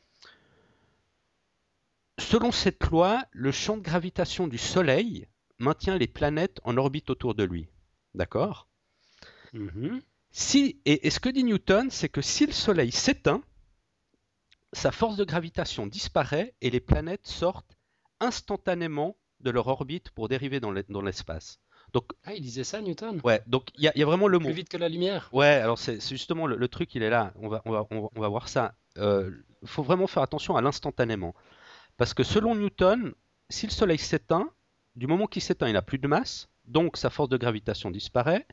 selon 2.19 2.52
cette 2.52 2.85
loi, 2.85 3.25
le 3.33 3.52
champ 3.52 3.76
de 3.76 3.83
gravitation 3.83 4.47
du 4.47 4.59
Soleil 4.59 5.26
maintient 5.62 5.99
les 5.99 6.07
planètes 6.07 6.61
en 6.64 6.76
orbite 6.76 7.11
autour 7.11 7.35
de 7.35 7.45
lui. 7.45 7.69
D'accord? 8.14 8.69
Mhm. 9.52 10.02
Si, 10.31 10.81
et, 10.85 11.11
ce 11.11 11.21
que 11.21 11.28
dit 11.28 11.45
Newton, 11.45 11.90
c'est 11.90 12.09
que 12.09 12.23
si 12.23 12.47
le 12.47 12.52
Soleil 12.52 12.90
s'éteint, 12.90 13.42
sa 14.73 14.90
force 14.90 15.16
de 15.16 15.25
gravitation 15.25 15.87
disparaît 15.87 16.54
et 16.62 16.71
les 16.71 16.81
planètes 16.81 17.26
sortent 17.26 17.76
instantanément 18.21 19.16
de 19.40 19.50
leur 19.50 19.66
orbite 19.66 20.11
pour 20.11 20.28
dériver 20.28 20.61
dans 20.61 21.02
l'espace. 21.02 21.61
Donc, 21.92 22.04
ah, 22.25 22.33
il 22.35 22.40
disait 22.40 22.64
ça, 22.64 22.81
Newton? 22.81 23.21
Ouais, 23.23 23.42
donc 23.47 23.69
il 23.76 23.85
y, 23.95 24.02
a 24.02 24.07
vraiment 24.07 24.28
le 24.28 24.38
mot. 24.38 24.47
Plus 24.47 24.54
vite 24.54 24.69
que 24.71 24.78
la 24.78 24.88
lumière? 24.88 25.28
Ouais, 25.33 25.47
alors 25.47 25.78
c'est 25.78 26.00
justement 26.00 26.47
le, 26.47 26.69
truc, 26.69 26.95
il 26.95 27.02
est 27.02 27.11
là. 27.11 27.33
On 27.37 27.49
va, 27.49 27.61
on 27.66 27.71
va, 27.71 27.87
on 27.90 28.21
va, 28.21 28.28
voir 28.28 28.49
ça. 28.49 28.75
Il 28.97 29.02
euh, 29.02 29.31
faut 29.64 29.83
vraiment 29.83 30.07
faire 30.07 30.23
attention 30.23 30.57
à 30.57 30.62
l'instantanément. 30.62 31.35
Parce 31.99 32.14
que 32.14 32.23
selon 32.23 32.54
Newton, 32.54 33.12
si 33.50 33.66
le 33.66 33.73
Soleil 33.73 33.99
s'éteint, 33.99 34.50
du 34.96 35.06
moment 35.06 35.26
qu'il 35.26 35.42
s'éteint, 35.42 35.68
il 35.68 35.75
n'a 35.75 35.82
plus 35.82 35.99
de 35.99 36.08
masse, 36.08 36.49
donc 36.66 36.96
sa 36.96 37.11
force 37.11 37.28
de 37.28 37.37
gravitation 37.37 37.90
disparaît, 37.90 38.46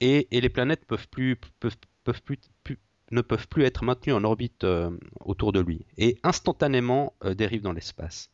et, 0.00 0.28
les 0.30 0.48
planètes 0.48 0.82
ne 0.82 0.86
peuvent 3.20 3.48
plus 3.48 3.64
être 3.64 3.84
maintenues 3.84 4.12
en 4.12 4.24
orbite 4.24 4.64
euh, 4.64 4.90
autour 5.20 5.52
de 5.52 5.60
lui, 5.60 5.84
et 5.96 6.18
instantanément 6.22 7.14
euh, 7.24 7.34
dérivent 7.34 7.62
dans 7.62 7.72
l'espace. 7.72 8.30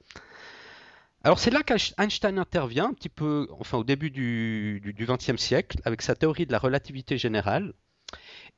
Alors 1.23 1.39
c'est 1.39 1.51
là 1.51 1.63
qu'Einstein 1.63 2.39
intervient 2.39 2.89
un 2.89 2.93
petit 2.93 3.09
peu, 3.09 3.49
enfin 3.59 3.79
au 3.79 3.85
début 3.85 4.11
du 4.11 4.95
XXe 4.99 5.41
siècle, 5.41 5.81
avec 5.87 6.03
sa 6.03 6.15
théorie 6.15 6.45
de 6.45 6.53
la 6.53 6.59
relativité 6.59 7.17
générale. 7.17 7.73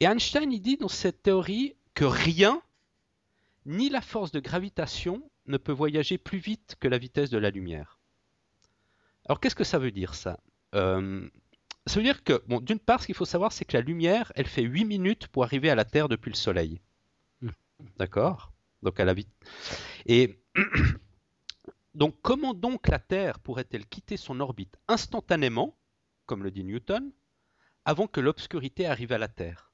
Et 0.00 0.06
Einstein 0.06 0.50
dit 0.50 0.76
dans 0.76 0.88
cette 0.88 1.23
théorie 1.23 1.76
que 1.94 2.04
rien, 2.04 2.61
ni 3.66 3.88
la 3.88 4.00
force 4.00 4.32
de 4.32 4.40
gravitation, 4.40 5.23
ne 5.46 5.58
peut 5.58 5.73
voyager 5.73 6.18
plus 6.18 6.38
vite 6.38 6.75
que 6.80 6.88
la 6.88 6.99
vitesse 6.99 7.30
de 7.30 7.38
la 7.38 7.50
lumière. 7.50 7.95
Alors 9.28 9.40
qu'est-ce 9.40 9.54
que 9.54 9.64
ça 9.64 9.78
veut 9.78 9.90
dire 9.90 10.14
ça? 10.14 10.40
Euh, 10.75 11.28
Ça 11.87 11.97
veut 11.97 12.04
dire 12.04 12.25
que, 12.25 12.42
bon, 12.49 12.61
d'une 12.61 12.80
part, 12.80 13.00
ce 13.02 13.06
qu'il 13.06 13.14
faut 13.16 13.25
savoir, 13.25 13.52
c'est 13.52 13.64
que 13.64 13.76
la 13.76 13.83
lumière, 13.83 14.33
elle 14.37 14.47
fait 14.49 14.62
8 14.62 14.85
minutes 14.85 15.28
pour 15.28 15.45
arriver 15.45 15.71
à 15.71 15.75
la 15.75 15.85
Terre 15.85 16.09
depuis 16.09 16.30
le 16.30 16.37
Soleil. 16.37 16.80
Hmm. 17.42 17.50
D'accord? 17.99 18.52
Donc 18.83 19.00
à 19.00 19.04
la 19.04 19.14
vite. 19.14 19.30
Et 20.06 20.40
Donc 21.95 22.16
comment 22.23 22.54
donc 22.54 22.88
la 22.88 22.99
Terre 22.99 23.40
pourrait-elle 23.40 23.87
quitter 23.87 24.16
son 24.16 24.40
orbite 24.40 24.76
instantanément, 24.88 25.76
comme 26.26 26.42
le 26.45 26.50
dit 26.50 26.64
Newton, 26.64 27.11
avant 27.85 28.06
que 28.06 28.21
l'obscurité 28.21 28.87
arrive 28.87 29.12
à 29.12 29.18
la 29.18 29.28
Terre? 29.28 29.73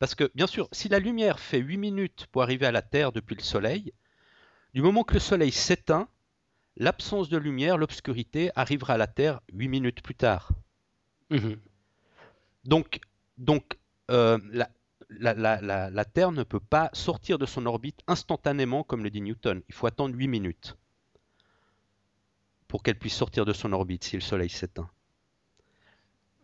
Parce 0.00 0.14
que 0.16 0.30
bien 0.34 0.46
sûr, 0.48 0.68
si 0.72 0.88
la 0.88 0.98
lumière 0.98 1.38
fait 1.40 1.58
8 1.58 1.76
minutes 1.78 2.26
pour 2.32 2.42
arriver 2.42 2.66
à 2.66 2.72
la 2.72 2.82
Terre 2.82 3.12
depuis 3.12 3.36
le 3.36 3.42
Soleil, 3.42 3.92
du 4.74 4.82
moment 4.82 5.04
que 5.04 5.14
le 5.14 5.20
Soleil 5.20 5.52
s'éteint, 5.52 6.08
l'absence 6.78 7.28
de 7.28 7.36
lumière, 7.36 7.76
l'obscurité 7.76 8.50
arrivera 8.54 8.94
à 8.94 8.96
la 8.96 9.06
Terre 9.06 9.40
8 9.52 9.68
minutes 9.68 10.02
plus 10.02 10.14
tard. 10.14 10.50
Mhm. 11.30 11.58
Donc, 12.64 13.00
donc 13.36 13.78
euh, 14.10 14.38
la, 15.10 15.90
la, 15.90 16.04
Terre 16.04 16.32
ne 16.32 16.42
peut 16.42 16.60
pas 16.60 16.90
sortir 16.92 17.38
de 17.38 17.46
son 17.46 17.66
orbite 17.66 18.00
instantanément, 18.06 18.82
comme 18.82 19.02
le 19.02 19.10
dit 19.10 19.20
Newton. 19.20 19.62
Il 19.68 19.74
faut 19.74 19.86
attendre 19.86 20.14
8 20.14 20.28
minutes 20.28 20.76
pour 22.68 22.82
qu'elle 22.82 22.98
puisse 22.98 23.14
sortir 23.14 23.44
de 23.44 23.52
son 23.52 23.72
orbite 23.72 24.04
si 24.04 24.16
le 24.16 24.22
Soleil 24.22 24.50
s'éteint. 24.50 24.90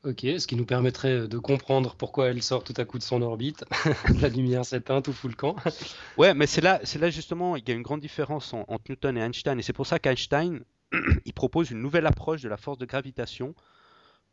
Ok, 0.04 0.20
ce 0.20 0.46
qui 0.46 0.56
nous 0.56 0.66
permettrait 0.66 1.28
de 1.28 1.38
comprendre 1.38 1.94
pourquoi 1.96 2.28
elle 2.28 2.42
sort 2.42 2.62
tout 2.62 2.75
à 2.76 2.84
coup 2.84 2.99
de 2.99 3.02
son 3.02 3.23
orbite. 3.23 3.64
la 4.20 4.28
lumière 4.28 4.64
s'éteint, 4.64 5.00
tout 5.00 5.12
fout 5.12 5.30
le 5.30 5.37
camp. 5.37 5.56
ouais, 6.18 6.34
mais 6.34 6.46
c'est 6.46 6.61
là, 6.61 6.80
là 7.00 7.11
justement, 7.11 7.56
il 7.56 7.66
y 7.66 7.73
a 7.73 7.75
une 7.75 7.82
grande 7.82 8.00
différence 8.00 8.52
entre 8.52 8.84
Newton 8.90 9.16
et 9.16 9.20
Einstein, 9.20 9.58
et 9.58 9.62
c'est 9.62 9.73
pour 9.73 9.87
ça 9.87 9.99
qu'Einstein, 9.99 10.62
il 11.25 11.32
propose 11.32 11.70
une 11.70 11.80
nouvelle 11.80 12.06
approche 12.06 12.42
de 12.42 12.49
la 12.49 12.58
force 12.58 12.78
de 12.78 12.84
gravitation 12.84 13.54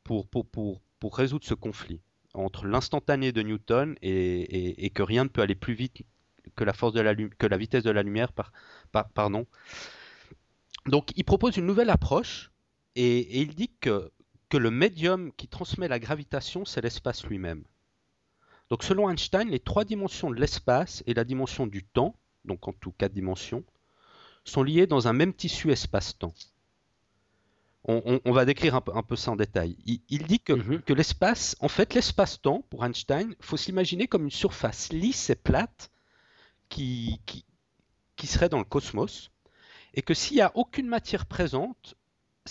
pour, 0.04 0.28
pour, 0.28 0.46
pour, 0.46 0.82
pour 1.00 1.16
résoudre 1.16 1.46
ce 1.46 1.54
conflit 1.54 2.01
entre 2.34 2.66
l'instantané 2.66 3.32
de 3.32 3.42
Newton 3.42 3.96
et, 4.01 4.90
que 4.94 5.04
rien 5.04 5.25
ne 5.25 5.30
peut 5.30 5.42
aller 5.42 5.56
plus 5.56 5.74
vite 5.74 6.04
que 6.56 6.63
la, 6.63 6.74
force 6.74 6.94
de 6.94 7.01
la, 7.01 7.16
que 7.16 7.48
la 7.48 7.58
vitesse 7.58 7.84
de 7.84 7.92
la 7.92 8.04
lumière. 8.04 8.32
Par, 8.32 8.51
pardon. 9.13 9.46
Donc 10.88 11.12
il 11.16 11.24
propose 11.24 11.58
une 11.58 11.66
nouvelle 11.66 11.90
approche 11.90 12.51
et, 12.96 13.42
il 13.42 13.56
dit 13.56 13.72
que, 13.80 14.12
que 14.51 14.58
le 14.58 14.70
médium 14.70 15.31
qui 15.38 15.48
transmet 15.48 15.88
la 15.88 15.98
gravitation, 15.98 16.65
c'est 16.65 16.81
l'espace 16.81 17.25
lui-même. 17.25 17.63
Donc 18.70 18.84
selon 18.84 19.10
Einstein, 19.10 19.50
les 19.50 19.62
trois 19.62 19.86
dimensions 19.86 20.29
de 20.29 20.36
l'espace 20.36 21.03
et 21.08 21.13
la 21.13 21.24
dimension 21.24 21.67
du 21.67 21.86
temps, 21.86 22.17
donc 22.43 22.67
en 22.67 22.74
tout 22.74 22.91
quatre 22.91 23.13
dimensions, 23.13 23.63
sont 24.43 24.62
liées 24.62 24.88
dans 24.88 25.08
un 25.08 25.13
même 25.13 25.34
tissu 25.34 25.72
espace-temps. 25.72 26.34
On, 27.86 28.31
va 28.31 28.46
décrire 28.46 28.75
un 28.75 29.03
peu, 29.03 29.15
ça 29.15 29.31
en 29.31 29.36
détail. 29.38 29.77
Il, 30.10 30.27
dit 30.27 30.41
mhm. 30.48 30.81
que, 30.81 30.93
l'espace, 30.93 31.55
en 31.62 31.70
fait, 31.70 31.93
l'espace-temps, 31.93 32.63
pour 32.70 32.86
Einstein, 32.86 33.34
faut 33.39 33.58
s'imaginer 33.58 34.08
comme 34.08 34.25
une 34.25 34.31
surface 34.31 34.91
lisse 34.91 35.29
et 35.29 35.36
plate 35.36 35.91
qui, 36.70 37.22
serait 38.24 38.50
dans 38.50 38.60
le 38.60 38.65
cosmos, 38.65 39.31
et 39.93 40.01
que 40.01 40.13
s'il 40.13 40.36
n'y 40.36 40.41
a 40.41 40.51
aucune 40.55 40.88
matière 40.88 41.25
présente, 41.25 41.96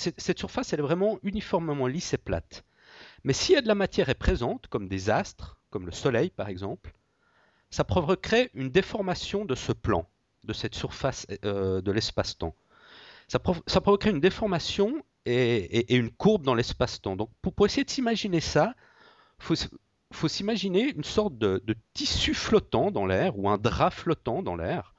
cette 0.00 0.38
surface, 0.38 0.72
est 0.72 0.76
vraiment 0.78 1.18
uniformément 1.22 1.86
lisse 1.86 2.14
et 2.14 2.18
plate. 2.18 2.64
Mais 3.24 3.32
s'il 3.32 3.54
y 3.54 3.58
a 3.58 3.62
de 3.62 3.68
la 3.68 3.74
matière 3.74 4.08
est 4.08 4.14
présente, 4.14 4.66
comme 4.68 4.88
des 4.88 5.10
astres, 5.10 5.58
comme 5.70 5.86
le 5.86 5.92
Soleil 5.92 6.30
par 6.30 6.48
exemple, 6.48 6.92
ça 7.70 7.84
provoquerait 7.84 8.50
une 8.54 8.70
déformation 8.70 9.44
de 9.44 9.54
ce 9.54 9.72
plan, 9.72 10.08
de 10.44 10.52
cette 10.52 10.74
surface 10.74 11.26
euh, 11.44 11.80
de 11.80 11.92
l'espace-temps. 11.92 12.54
Ça, 13.28 13.38
ça, 13.66 13.80
provoquerait 13.80 14.10
une 14.10 14.20
déformation 14.20 15.04
et, 15.26 15.94
une 15.94 16.10
courbe 16.10 16.44
dans 16.44 16.54
l'espace-temps. 16.54 17.16
Donc 17.16 17.30
pour, 17.42 17.66
essayer 17.66 17.84
de 17.84 17.90
s'imaginer 17.90 18.40
ça, 18.40 18.74
il 19.50 19.56
faut, 20.12 20.28
s'imaginer 20.28 20.92
une 20.94 21.04
sorte 21.04 21.38
de, 21.38 21.62
tissu 21.94 22.34
flottant 22.34 22.90
dans 22.90 23.06
l'air 23.06 23.38
ou 23.38 23.48
un 23.48 23.58
drap 23.58 23.90
flottant 23.90 24.42
dans 24.42 24.56
l'air. 24.56 24.94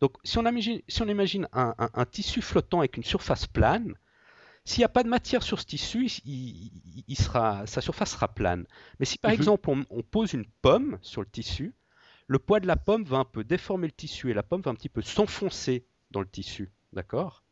Donc 0.00 0.12
si 0.24 0.38
on 0.38 1.08
imagine 1.08 1.48
un, 1.52 2.04
tissu 2.10 2.42
flottant 2.42 2.80
avec 2.80 2.96
une 2.96 3.04
surface 3.04 3.46
plane, 3.46 3.94
s'il 4.68 4.82
n'y 4.82 4.86
a 4.86 4.90
pas 4.90 5.02
de 5.02 5.08
matière 5.08 5.42
sur 5.42 5.58
ce 5.58 5.64
tissu, 5.64 6.10
il, 6.26 7.16
sera, 7.16 7.66
sa 7.66 7.80
surface 7.80 8.12
sera 8.12 8.28
plane. 8.28 8.66
Mais 9.00 9.06
si 9.06 9.16
par 9.18 9.30
exemple 9.30 9.70
on, 9.70 9.84
on, 9.90 10.02
pose 10.02 10.34
une 10.34 10.44
pomme 10.62 10.98
sur 11.00 11.22
le 11.22 11.26
tissu, 11.26 11.74
le 12.26 12.38
poids 12.38 12.60
de 12.60 12.66
la 12.66 12.76
pomme 12.76 13.04
va 13.04 13.16
un 13.16 13.24
peu 13.24 13.44
déformer 13.44 13.86
le 13.86 13.92
tissu 13.92 14.30
et 14.30 14.34
la 14.34 14.42
pomme 14.42 14.60
va 14.60 14.70
un 14.70 14.74
petit 14.74 14.90
peu 14.90 15.00
s'enfoncer 15.00 15.86
dans 16.10 16.20
le 16.20 16.28
tissu. 16.28 16.70
D'accord? 16.92 17.42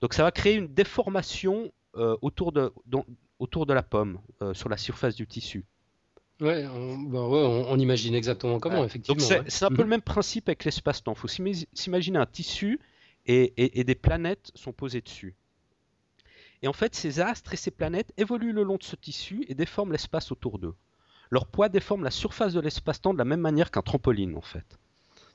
Donc 0.00 0.14
ça 0.14 0.22
va 0.22 0.30
créer 0.30 0.54
une 0.54 0.68
déformation 0.68 1.72
euh, 1.96 2.16
autour, 2.22 2.52
de, 2.52 2.72
autour 3.38 3.66
de 3.66 3.74
la 3.74 3.82
pomme, 3.82 4.18
euh, 4.40 4.54
sur 4.54 4.68
la 4.68 4.78
surface 4.78 5.16
du 5.16 5.26
tissu. 5.26 5.66
Ouais, 6.40 6.66
on, 6.68 6.96
bah 6.96 7.20
on, 7.20 7.78
imagine 7.78 8.14
exactement 8.14 8.58
comment, 8.58 8.82
effectivement. 8.82 9.20
Donc 9.20 9.44
c'est 9.46 9.64
un 9.64 9.68
peu 9.68 9.78
le 9.78 9.84
mhm. 9.84 9.90
même 9.90 10.00
principe 10.00 10.48
avec 10.48 10.64
l'espace-temps. 10.64 11.12
Il 11.12 11.18
faut 11.18 11.28
s'imaginer 11.74 12.18
un 12.18 12.24
tissu 12.24 12.80
et, 13.26 13.84
des 13.84 13.94
planètes 13.94 14.50
sont 14.54 14.72
posées 14.72 15.02
dessus. 15.02 15.34
Et 16.62 16.68
en 16.68 16.72
fait, 16.72 16.94
ces 16.94 17.20
astres 17.20 17.54
et 17.54 17.56
ces 17.56 17.70
planètes 17.70 18.12
évoluent 18.16 18.52
le 18.52 18.62
long 18.62 18.76
de 18.76 18.82
ce 18.82 18.96
tissu 18.96 19.44
et 19.48 19.54
déforment 19.54 19.92
l'espace 19.92 20.30
autour 20.30 20.58
d'eux. 20.58 20.74
Leur 21.30 21.46
poids 21.46 21.68
déforme 21.68 22.04
la 22.04 22.10
surface 22.10 22.52
de 22.52 22.60
l'espace-temps 22.60 23.12
de 23.12 23.18
la 23.18 23.24
même 23.24 23.40
manière 23.40 23.70
qu'un 23.70 23.82
trampoline, 23.82 24.36
en 24.36 24.40
fait. 24.40 24.78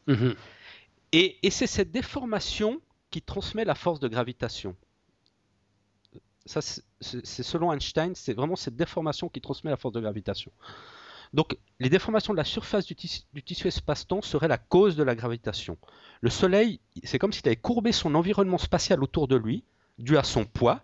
Mhm. 0.07 0.35
Et, 1.13 1.37
et 1.41 1.49
c'est 1.49 1.67
cette 1.67 1.91
déformation 1.91 2.81
qui 3.09 3.21
transmet 3.21 3.65
la 3.65 3.75
force 3.75 3.99
de 3.99 4.07
gravitation. 4.07 4.75
Ça, 6.45 6.61
c'est 6.61 7.43
selon 7.43 7.71
Einstein, 7.71 8.13
c'est 8.13 8.33
vraiment 8.33 8.55
cette 8.55 8.75
déformation 8.75 9.29
qui 9.29 9.41
transmet 9.41 9.71
la 9.71 9.77
force 9.77 9.93
de 9.93 10.01
gravitation. 10.01 10.51
Donc, 11.33 11.57
les 11.79 11.89
déformations 11.89 12.33
de 12.33 12.37
la 12.37 12.43
surface 12.43 12.85
du, 12.85 12.95
tissu, 12.95 13.67
espace-temps 13.67 14.21
seraient 14.21 14.47
la 14.47 14.57
cause 14.57 14.95
de 14.95 15.03
la 15.03 15.15
gravitation. 15.15 15.77
Le 16.21 16.29
Soleil, 16.29 16.79
c'est 17.03 17.19
comme 17.19 17.33
s'il 17.33 17.47
avait 17.47 17.55
courbé 17.55 17.91
son 17.91 18.15
environnement 18.15 18.57
spatial 18.57 19.03
autour 19.03 19.27
de 19.27 19.35
lui, 19.35 19.63
dû 19.97 20.17
à 20.17 20.23
son 20.23 20.45
poids, 20.45 20.83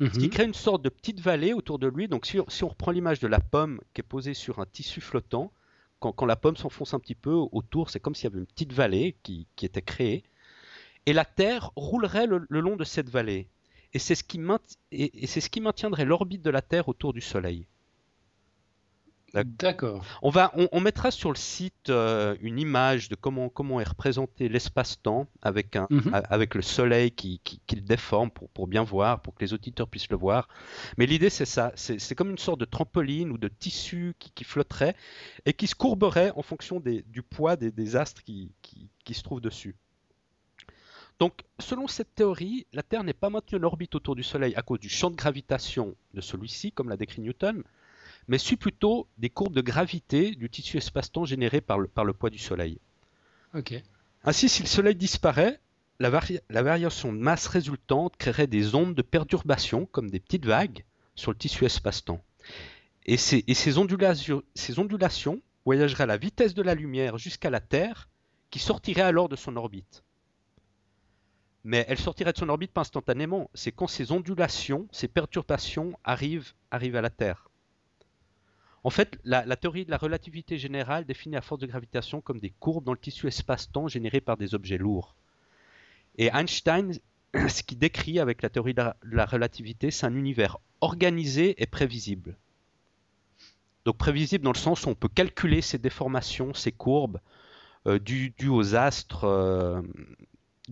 ce 0.00 0.18
qui 0.18 0.26
mhm. 0.26 0.30
crée 0.30 0.44
une 0.44 0.54
sorte 0.54 0.82
de 0.82 0.88
petite 0.88 1.20
vallée 1.20 1.52
autour 1.52 1.78
de 1.78 1.86
lui. 1.86 2.08
Donc, 2.08 2.26
si, 2.26 2.38
on 2.38 2.68
reprend 2.68 2.90
l'image 2.90 3.20
de 3.20 3.26
la 3.26 3.40
pomme 3.40 3.80
qui 3.94 4.00
est 4.00 4.04
posée 4.04 4.34
sur 4.34 4.58
un 4.58 4.66
tissu 4.66 5.00
flottant, 5.00 5.52
quand, 6.00 6.26
la 6.26 6.36
pomme 6.36 6.56
s'enfonce 6.56 6.92
un 6.94 7.00
petit 7.00 7.14
peu 7.14 7.32
autour, 7.32 7.90
c'est 7.90 8.00
comme 8.00 8.14
s'il 8.14 8.24
y 8.24 8.32
avait 8.32 8.38
une 8.38 8.46
petite 8.46 8.72
vallée 8.72 9.16
qui 9.22 9.46
était 9.62 9.82
créée 9.82 10.22
et 11.06 11.12
la 11.12 11.24
Terre 11.24 11.70
roulerait 11.76 12.26
le, 12.26 12.46
long 12.50 12.76
de 12.76 12.84
cette 12.84 13.08
vallée. 13.08 13.48
Et 13.94 13.98
c'est 13.98 14.16
ce, 14.16 14.22
ce, 14.22 15.48
qui 15.48 15.60
maintiendrait 15.60 16.04
l'orbite 16.04 16.42
de 16.42 16.50
la 16.50 16.62
Terre 16.62 16.88
autour 16.88 17.12
du 17.12 17.20
Soleil. 17.20 17.66
D'accord. 19.44 20.04
On, 20.22 20.30
va, 20.30 20.52
on, 20.54 20.80
mettra 20.80 21.10
sur 21.10 21.30
le 21.30 21.36
site 21.36 21.90
euh, 21.90 22.36
une 22.40 22.58
image 22.58 23.08
de 23.08 23.14
comment, 23.14 23.48
comment 23.48 23.80
est 23.80 23.88
représenté 23.88 24.48
l'espace-temps 24.48 25.26
avec, 25.42 25.76
un, 25.76 25.86
mhm. 25.90 26.10
avec 26.30 26.54
le 26.54 26.62
Soleil 26.62 27.10
qui, 27.10 27.40
qui, 27.44 27.76
le 27.76 27.82
déforme 27.82 28.30
pour, 28.30 28.48
pour, 28.50 28.66
bien 28.66 28.82
voir, 28.82 29.20
pour 29.20 29.34
que 29.34 29.44
les 29.44 29.52
auditeurs 29.52 29.88
puissent 29.88 30.10
le 30.10 30.16
voir. 30.16 30.48
Mais 30.98 31.06
l'idée, 31.06 31.30
c'est 31.30 31.44
ça. 31.44 31.72
C'est 31.74 32.14
comme 32.14 32.30
une 32.30 32.38
sorte 32.38 32.60
de 32.60 32.64
trampoline 32.64 33.30
ou 33.30 33.38
de 33.38 33.48
tissu 33.48 34.14
qui, 34.18 34.30
qui 34.30 34.44
flotterait 34.44 34.96
et 35.44 35.52
qui 35.52 35.66
se 35.66 35.74
courberait 35.74 36.32
en 36.36 36.42
fonction 36.42 36.80
des, 36.80 37.02
du 37.08 37.22
poids 37.22 37.56
des, 37.56 37.70
des 37.70 37.96
astres 37.96 38.22
qui, 38.22 38.52
qui 38.62 39.14
se 39.14 39.22
trouvent 39.22 39.40
dessus. 39.40 39.74
Donc, 41.18 41.44
selon 41.58 41.86
cette 41.86 42.14
théorie, 42.14 42.66
la 42.72 42.82
Terre 42.82 43.02
n'est 43.02 43.14
pas 43.14 43.30
maintenue 43.30 43.58
en 43.58 43.62
orbite 43.62 43.94
autour 43.94 44.16
du 44.16 44.22
Soleil 44.22 44.54
à 44.54 44.62
cause 44.62 44.80
du 44.80 44.90
champ 44.90 45.10
de 45.10 45.16
gravitation 45.16 45.96
de 46.12 46.20
celui-ci, 46.20 46.72
comme 46.72 46.90
l'a 46.90 46.96
décrit 46.96 47.22
Newton, 47.22 47.62
mais 48.28 48.38
suit 48.38 48.56
plutôt 48.56 49.06
des 49.18 49.30
courbes 49.30 49.54
de 49.54 49.60
gravité 49.60 50.32
du 50.34 50.50
tissu 50.50 50.78
espace-temps 50.78 51.24
générées 51.24 51.60
par 51.60 51.78
le, 51.78 51.88
par 51.88 52.04
le 52.04 52.12
poids 52.12 52.30
du 52.30 52.38
Soleil. 52.38 52.78
Ainsi, 54.24 54.48
si 54.48 54.62
le 54.62 54.68
Soleil 54.68 54.96
disparaît, 54.96 55.60
la, 56.00 56.10
la, 56.50 56.62
variation 56.62 57.12
de 57.12 57.18
masse 57.18 57.46
résultante 57.46 58.16
créerait 58.16 58.46
des 58.46 58.74
ondes 58.74 58.94
de 58.94 59.02
perturbation, 59.02 59.86
comme 59.86 60.10
des 60.10 60.20
petites 60.20 60.44
vagues, 60.44 60.84
sur 61.14 61.30
le 61.30 61.38
tissu 61.38 61.64
espace-temps. 61.64 62.22
Et, 63.06 63.16
ces, 63.16 63.44
et 63.46 63.54
ces, 63.54 63.78
ondulations, 63.78 64.42
ces 64.54 64.78
ondulations 64.78 65.40
voyageraient 65.64 66.04
à 66.04 66.06
la 66.06 66.16
vitesse 66.16 66.54
de 66.54 66.62
la 66.62 66.74
lumière 66.74 67.18
jusqu'à 67.18 67.50
la 67.50 67.60
Terre, 67.60 68.08
qui 68.50 68.58
sortirait 68.58 69.02
alors 69.02 69.28
de 69.28 69.36
son 69.36 69.56
orbite. 69.56 70.02
Mais 71.64 71.84
elle 71.88 71.98
sortirait 71.98 72.32
de 72.32 72.38
son 72.38 72.48
orbite 72.48 72.72
pas 72.72 72.82
instantanément, 72.82 73.50
c'est 73.54 73.72
quand 73.72 73.88
ces 73.88 74.12
ondulations, 74.12 74.86
ces 74.92 75.08
perturbations 75.08 75.98
arrivent, 76.04 76.52
arrivent 76.70 76.96
à 76.96 77.00
la 77.00 77.10
Terre. 77.10 77.45
En 78.86 78.90
fait, 78.90 79.18
la, 79.24 79.44
la, 79.44 79.56
théorie 79.56 79.84
de 79.84 79.90
la 79.90 79.96
relativité 79.96 80.58
générale 80.58 81.04
définit 81.06 81.34
la 81.34 81.40
force 81.40 81.60
de 81.60 81.66
gravitation 81.66 82.20
comme 82.20 82.38
des 82.38 82.50
courbes 82.50 82.84
dans 82.84 82.92
le 82.92 82.98
tissu 82.98 83.26
espace-temps 83.26 83.88
générées 83.88 84.20
par 84.20 84.36
des 84.36 84.54
objets 84.54 84.78
lourds. 84.78 85.16
Et 86.18 86.26
Einstein, 86.32 86.96
ce 87.48 87.64
qu'il 87.64 87.80
décrit 87.80 88.20
avec 88.20 88.42
la 88.42 88.48
théorie 88.48 88.74
de 88.74 88.84
la, 89.02 89.26
relativité, 89.26 89.90
c'est 89.90 90.06
un 90.06 90.14
univers 90.14 90.58
organisé 90.80 91.60
et 91.60 91.66
prévisible. 91.66 92.36
Donc 93.84 93.96
prévisible 93.96 94.44
dans 94.44 94.52
le 94.52 94.56
sens 94.56 94.86
où 94.86 94.90
on 94.90 94.94
peut 94.94 95.08
calculer 95.08 95.62
ces 95.62 95.78
déformations, 95.78 96.54
ces 96.54 96.70
courbes, 96.70 97.18
euh, 97.88 97.98
dues, 97.98 98.32
aux 98.48 98.76
astres, 98.76 99.24
euh, 99.24 99.82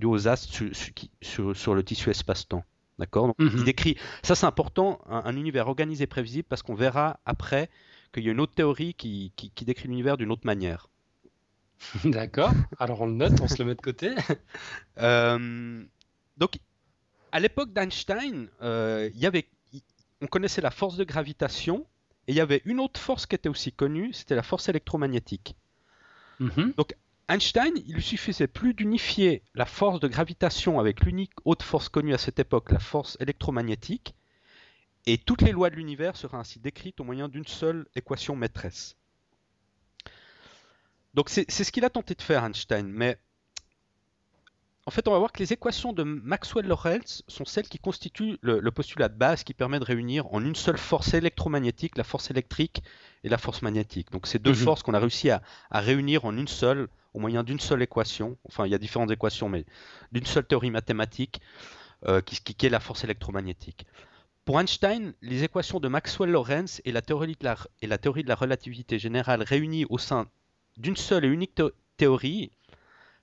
aux 0.04 0.28
astres 0.28 0.52
sur, 0.52 0.70
sur, 1.20 1.56
sur, 1.56 1.74
le 1.74 1.82
tissu 1.82 2.10
espace-temps. 2.10 2.64
D'accord? 3.00 3.26
Mm 3.26 3.32
-hmm. 3.32 3.50
il 3.54 3.58
mhm. 3.58 3.64
décrit, 3.64 3.96
ça 4.22 4.36
c'est 4.36 4.46
important, 4.46 5.00
un, 5.08 5.22
un, 5.24 5.36
univers 5.36 5.66
organisé 5.66 6.04
et 6.04 6.06
prévisible, 6.06 6.46
parce 6.48 6.62
qu'on 6.62 6.76
verra 6.76 7.18
après 7.26 7.68
qu'il 8.14 8.24
y 8.24 8.28
a 8.28 8.32
une 8.32 8.40
autre 8.40 8.54
théorie 8.54 8.94
qui, 8.94 9.32
qui, 9.36 9.50
qui 9.50 9.64
décrit 9.64 9.88
l'univers 9.88 10.16
d'une 10.16 10.30
autre 10.30 10.46
manière. 10.46 10.88
D'accord. 12.04 12.52
Alors 12.78 13.00
on 13.02 13.06
le 13.06 13.14
note, 13.14 13.40
on 13.40 13.48
se 13.48 13.58
le 13.58 13.64
met 13.64 13.74
de 13.74 13.80
côté. 13.80 14.14
euh, 14.98 15.84
donc, 16.36 16.58
à 17.32 17.40
l'époque 17.40 17.72
d'Einstein, 17.72 18.48
euh, 18.62 19.10
il 19.14 19.20
y 19.20 19.26
avait, 19.26 19.48
on 20.20 20.26
connaissait 20.26 20.60
la 20.60 20.70
force 20.70 20.96
de 20.96 21.04
gravitation 21.04 21.86
et 22.26 22.32
il 22.32 22.36
y 22.36 22.40
avait 22.40 22.62
une 22.64 22.80
autre 22.80 23.00
force 23.00 23.26
qui 23.26 23.34
était 23.34 23.48
aussi 23.48 23.72
connue, 23.72 24.12
c'était 24.12 24.36
la 24.36 24.42
force 24.42 24.68
électromagnétique. 24.68 25.56
Mm 26.40 26.48
-hmm. 26.48 26.74
Donc, 26.76 26.94
Einstein, 27.28 27.72
il 27.86 27.94
lui 27.94 28.02
suffisait 28.02 28.46
plus 28.46 28.74
d'unifier 28.74 29.42
la 29.54 29.66
force 29.66 30.00
de 30.00 30.08
gravitation 30.08 30.78
avec 30.78 31.04
l'unique 31.04 31.32
haute 31.44 31.62
force 31.62 31.88
connue 31.88 32.14
à 32.14 32.18
cette 32.18 32.38
époque, 32.38 32.70
la 32.70 32.78
force 32.78 33.16
électromagnétique, 33.20 34.14
et 35.06 35.18
toutes 35.18 35.42
les 35.42 35.52
lois 35.52 35.70
de 35.70 35.76
l'univers 35.76 36.16
seraient 36.16 36.38
ainsi 36.38 36.58
décrites 36.58 37.00
au 37.00 37.04
moyen 37.04 37.28
d'une 37.28 37.46
seule 37.46 37.86
équation 37.94 38.36
maîtresse. 38.36 38.96
Donc 41.14 41.28
c'est 41.28 41.48
ce 41.48 41.70
qu'il 41.70 41.84
a 41.84 41.90
tenté 41.90 42.14
de 42.14 42.22
faire 42.22 42.44
Einstein, 42.44 42.88
mais 42.88 43.18
en 44.86 44.90
fait 44.90 45.06
on 45.06 45.12
va 45.12 45.18
voir 45.18 45.30
que 45.30 45.38
les 45.38 45.52
équations 45.52 45.92
de 45.92 46.02
Maxwell-Lorentz 46.02 47.22
sont 47.28 47.44
celles 47.44 47.68
qui 47.68 47.78
constituent 47.78 48.36
le, 48.42 48.58
le, 48.58 48.70
postulat 48.72 49.08
de 49.08 49.14
base 49.14 49.44
qui 49.44 49.54
permet 49.54 49.78
de 49.78 49.84
réunir 49.84 50.26
en 50.34 50.44
une 50.44 50.56
seule 50.56 50.76
force 50.76 51.14
électromagnétique 51.14 51.96
la 51.96 52.04
force 52.04 52.30
électrique 52.30 52.82
et 53.22 53.28
la 53.28 53.38
force 53.38 53.62
magnétique. 53.62 54.10
Donc 54.10 54.26
ces 54.26 54.40
deux 54.40 54.52
-hmm. 54.52 54.64
forces 54.64 54.82
qu'on 54.82 54.94
a 54.94 54.98
réussi 54.98 55.30
à, 55.30 55.40
à, 55.70 55.80
réunir 55.80 56.24
en 56.24 56.36
une 56.36 56.48
seule 56.48 56.88
au 57.14 57.20
moyen 57.20 57.44
d'une 57.44 57.60
seule 57.60 57.82
équation, 57.82 58.36
enfin 58.48 58.66
il 58.66 58.72
y 58.72 58.74
a 58.74 58.78
différentes 58.78 59.12
équations, 59.12 59.48
mais 59.48 59.64
d'une 60.10 60.26
seule 60.26 60.44
théorie 60.44 60.72
mathématique 60.72 61.40
euh, 62.06 62.20
qui, 62.20 62.36
qui, 62.42 62.66
est 62.66 62.70
la 62.70 62.80
force 62.80 63.04
électromagnétique. 63.04 63.86
Pour 64.44 64.60
Einstein, 64.60 65.14
les 65.22 65.42
équations 65.42 65.80
de 65.80 65.88
Maxwell-Lorentz 65.88 66.82
et, 66.84 66.92
la 66.92 67.00
théorie 67.00 67.34
de 67.40 67.44
la, 67.44 67.56
et 67.80 67.86
la 67.86 67.96
théorie 67.96 68.24
de 68.24 68.28
la 68.28 68.34
relativité 68.34 68.98
générale 68.98 69.42
réunies 69.42 69.86
au 69.88 69.96
sein 69.96 70.28
d'une 70.76 70.96
seule 70.96 71.24
et 71.24 71.28
unique 71.28 71.58
théorie 71.96 72.50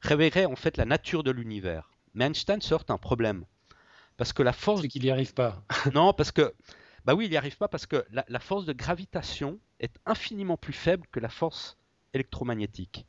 révélerait 0.02 0.46
en 0.46 0.56
fait 0.56 0.78
la 0.78 0.86
nature 0.86 1.24
de 1.24 1.30
l'univers. 1.30 1.92
Mais 2.16 2.26
Einstein 2.26 2.60
sort 2.60 2.86
un 2.90 2.98
problème. 2.98 3.46
Parce 4.18 4.34
que 4.34 4.42
la 4.42 4.52
force. 4.52 4.82
C'est 4.82 4.88
qu'il 4.88 5.04
n'y 5.04 5.12
arrive 5.12 5.36
pas. 5.36 5.64
non, 5.94 6.12
parce 6.14 6.32
que. 6.32 6.56
Bah 7.06 7.14
oui, 7.14 7.26
il 7.26 7.30
n'y 7.30 7.38
arrive 7.38 7.58
pas 7.58 7.68
parce 7.68 7.86
que 7.86 8.04
la, 8.10 8.26
la, 8.28 8.40
force 8.40 8.66
de 8.66 8.74
gravitation 8.74 9.60
est 9.80 9.94
infiniment 10.08 10.58
plus 10.58 10.74
faible 10.74 11.08
que 11.12 11.20
la 11.20 11.30
force 11.30 11.78
électromagnétique. 12.14 13.06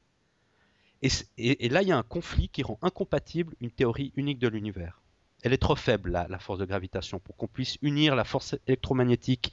Et, 1.01 1.09
et, 1.39 1.67
et 1.67 1.69
là, 1.71 1.81
il 1.81 1.89
y 1.89 1.93
a 1.93 1.99
un 1.99 2.03
conflit 2.03 2.49
qui 2.49 2.63
rend 2.63 2.79
incompatible 2.83 3.55
une 3.61 3.71
théorie 3.71 4.13
unique 4.17 4.39
de 4.39 4.49
l'univers. 4.49 5.02
Elle 5.43 5.53
est 5.53 5.59
trop 5.59 5.77
faible, 5.77 6.11
la, 6.11 6.27
la 6.29 6.39
force 6.39 6.59
de 6.59 6.65
gravitation, 6.65 7.19
pour 7.19 7.37
qu'on 7.37 7.49
puisse 7.49 7.77
unir 7.83 8.15
la 8.15 8.25
force 8.25 8.57
électromagnétique 8.67 9.53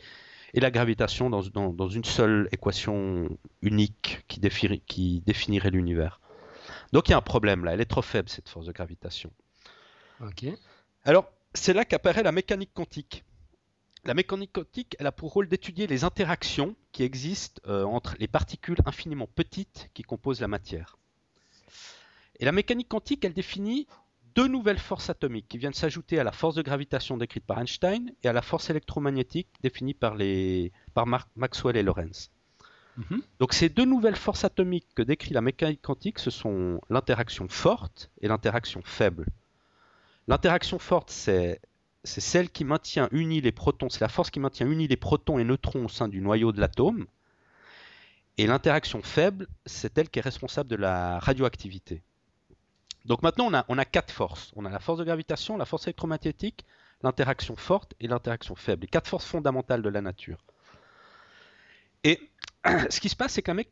et 0.54 0.60
la 0.60 0.72
gravitation 0.72 1.30
dans, 1.30 1.42
dans, 1.44 1.74
dans 1.74 1.88
une 1.90 2.04
seule 2.04 2.48
équation 2.52 3.30
unique 3.62 4.24
qui 4.28 4.40
définirait 4.40 5.70
l'univers. 5.70 6.20
Donc 6.92 7.08
il 7.08 7.12
y 7.12 7.14
a 7.14 7.18
un 7.18 7.22
problème 7.22 7.66
là, 7.66 7.74
elle 7.74 7.82
est 7.82 7.86
trop 7.86 8.02
faible 8.02 8.30
cette 8.30 8.50
force 8.50 8.66
de 8.66 8.72
gravitation. 8.72 9.32
Ok. 10.22 10.46
Alors 11.04 11.32
c'est 11.54 11.74
là 11.74 11.86
qu'apparaît 11.86 12.24
la 12.24 12.32
mécanique 12.32 12.74
quantique. 12.74 13.24
La 14.06 14.14
mécanique 14.14 14.54
quantique, 14.54 14.96
elle 15.00 15.08
a 15.08 15.12
pour 15.12 15.34
rôle 15.34 15.48
d'étudier 15.48 15.86
les 15.86 16.04
interactions 16.04 16.76
qui 16.92 17.04
existent 17.04 17.62
euh, 17.68 17.84
entre 17.84 18.16
les 18.20 18.28
particules 18.28 18.78
infiniment 18.86 19.28
petites 19.28 19.90
qui 19.94 20.04
composent 20.04 20.42
la 20.42 20.48
matière. 20.48 20.98
Et 22.40 22.46
la 22.46 22.54
mécanique 22.54 22.88
quantique, 22.88 23.26
elle 23.26 23.34
définit 23.34 23.88
deux 24.36 24.48
nouvelles 24.48 24.80
forces 24.80 25.10
atomiques 25.10 25.48
qui 25.48 25.58
viennent 25.58 25.74
s'ajouter 25.74 26.20
à 26.20 26.24
la 26.24 26.32
force 26.32 26.56
de 26.56 26.62
gravitation 26.62 27.18
décrite 27.18 27.46
par 27.46 27.60
Einstein 27.60 28.12
et 28.24 28.28
à 28.28 28.34
la 28.34 28.42
force 28.42 28.70
électromagnétique 28.70 29.50
définie 29.62 29.94
par, 29.94 30.16
les, 30.16 30.72
par 30.94 31.06
Maxwell 31.36 31.78
et 31.78 31.84
Lorentz. 31.84 32.32
Mm 32.98 33.04
-hmm. 33.04 33.22
Donc 33.40 33.54
ces 33.54 33.70
deux 33.70 33.86
nouvelles 33.86 34.16
forces 34.28 34.44
atomiques 34.44 34.88
que 34.96 35.04
décrit 35.04 35.34
la 35.34 35.42
mécanique 35.42 35.82
quantique, 35.82 36.20
ce 36.20 36.32
sont 36.32 36.82
l'interaction 36.90 37.48
forte 37.48 38.10
et 38.22 38.28
l'interaction 38.28 38.82
faible. 38.84 39.26
L'interaction 40.28 40.80
forte, 40.80 41.10
c'est 41.12 41.60
c'est 42.04 42.22
celle 42.22 42.50
qui 42.50 42.64
maintient 42.64 43.08
unis 43.12 43.42
les 43.42 43.52
protons, 43.52 43.90
c'est 43.90 44.02
la 44.02 44.10
force 44.10 44.32
qui 44.32 44.40
maintient 44.40 44.68
unis 44.68 44.88
les 44.88 44.98
protons 44.98 45.38
et 45.40 45.44
neutrons 45.44 45.86
au 45.86 45.90
sein 45.90 46.08
du 46.08 46.22
noyau 46.22 46.52
de 46.52 46.60
l'atome. 46.60 47.06
Et 48.38 48.48
l'interaction 48.48 49.02
faible, 49.02 49.48
c'est 49.66 49.98
elle 49.98 50.10
qui 50.10 50.20
est 50.20 50.22
responsable 50.22 50.70
de 50.70 50.78
la 50.78 51.20
radioactivité. 51.20 52.04
Donc 53.06 53.22
maintenant, 53.24 53.48
on 53.48 53.54
a, 53.54 53.66
on 53.70 53.78
a 53.78 53.86
quatre 53.86 54.12
forces. 54.12 54.52
On 54.56 54.66
a 54.66 54.70
la 54.70 54.80
force 54.80 55.00
de 55.00 55.04
gravitation, 55.04 55.58
la 55.58 55.66
force 55.66 55.88
électromagnétique, 55.88 56.66
l'interaction 57.02 57.56
forte 57.56 57.94
et 58.00 58.08
l'interaction 58.08 58.56
faible. 58.56 58.82
Les 58.84 58.88
quatre 58.88 59.08
forces 59.08 59.26
fondamentales 59.26 59.82
de 59.82 59.90
la 59.90 60.02
nature. 60.02 60.40
Et 62.04 62.20
ce 62.90 63.00
qui 63.00 63.10
se 63.10 63.16
passe, 63.16 63.34
c'est 63.34 63.42
que 63.42 63.52
la, 63.52 63.64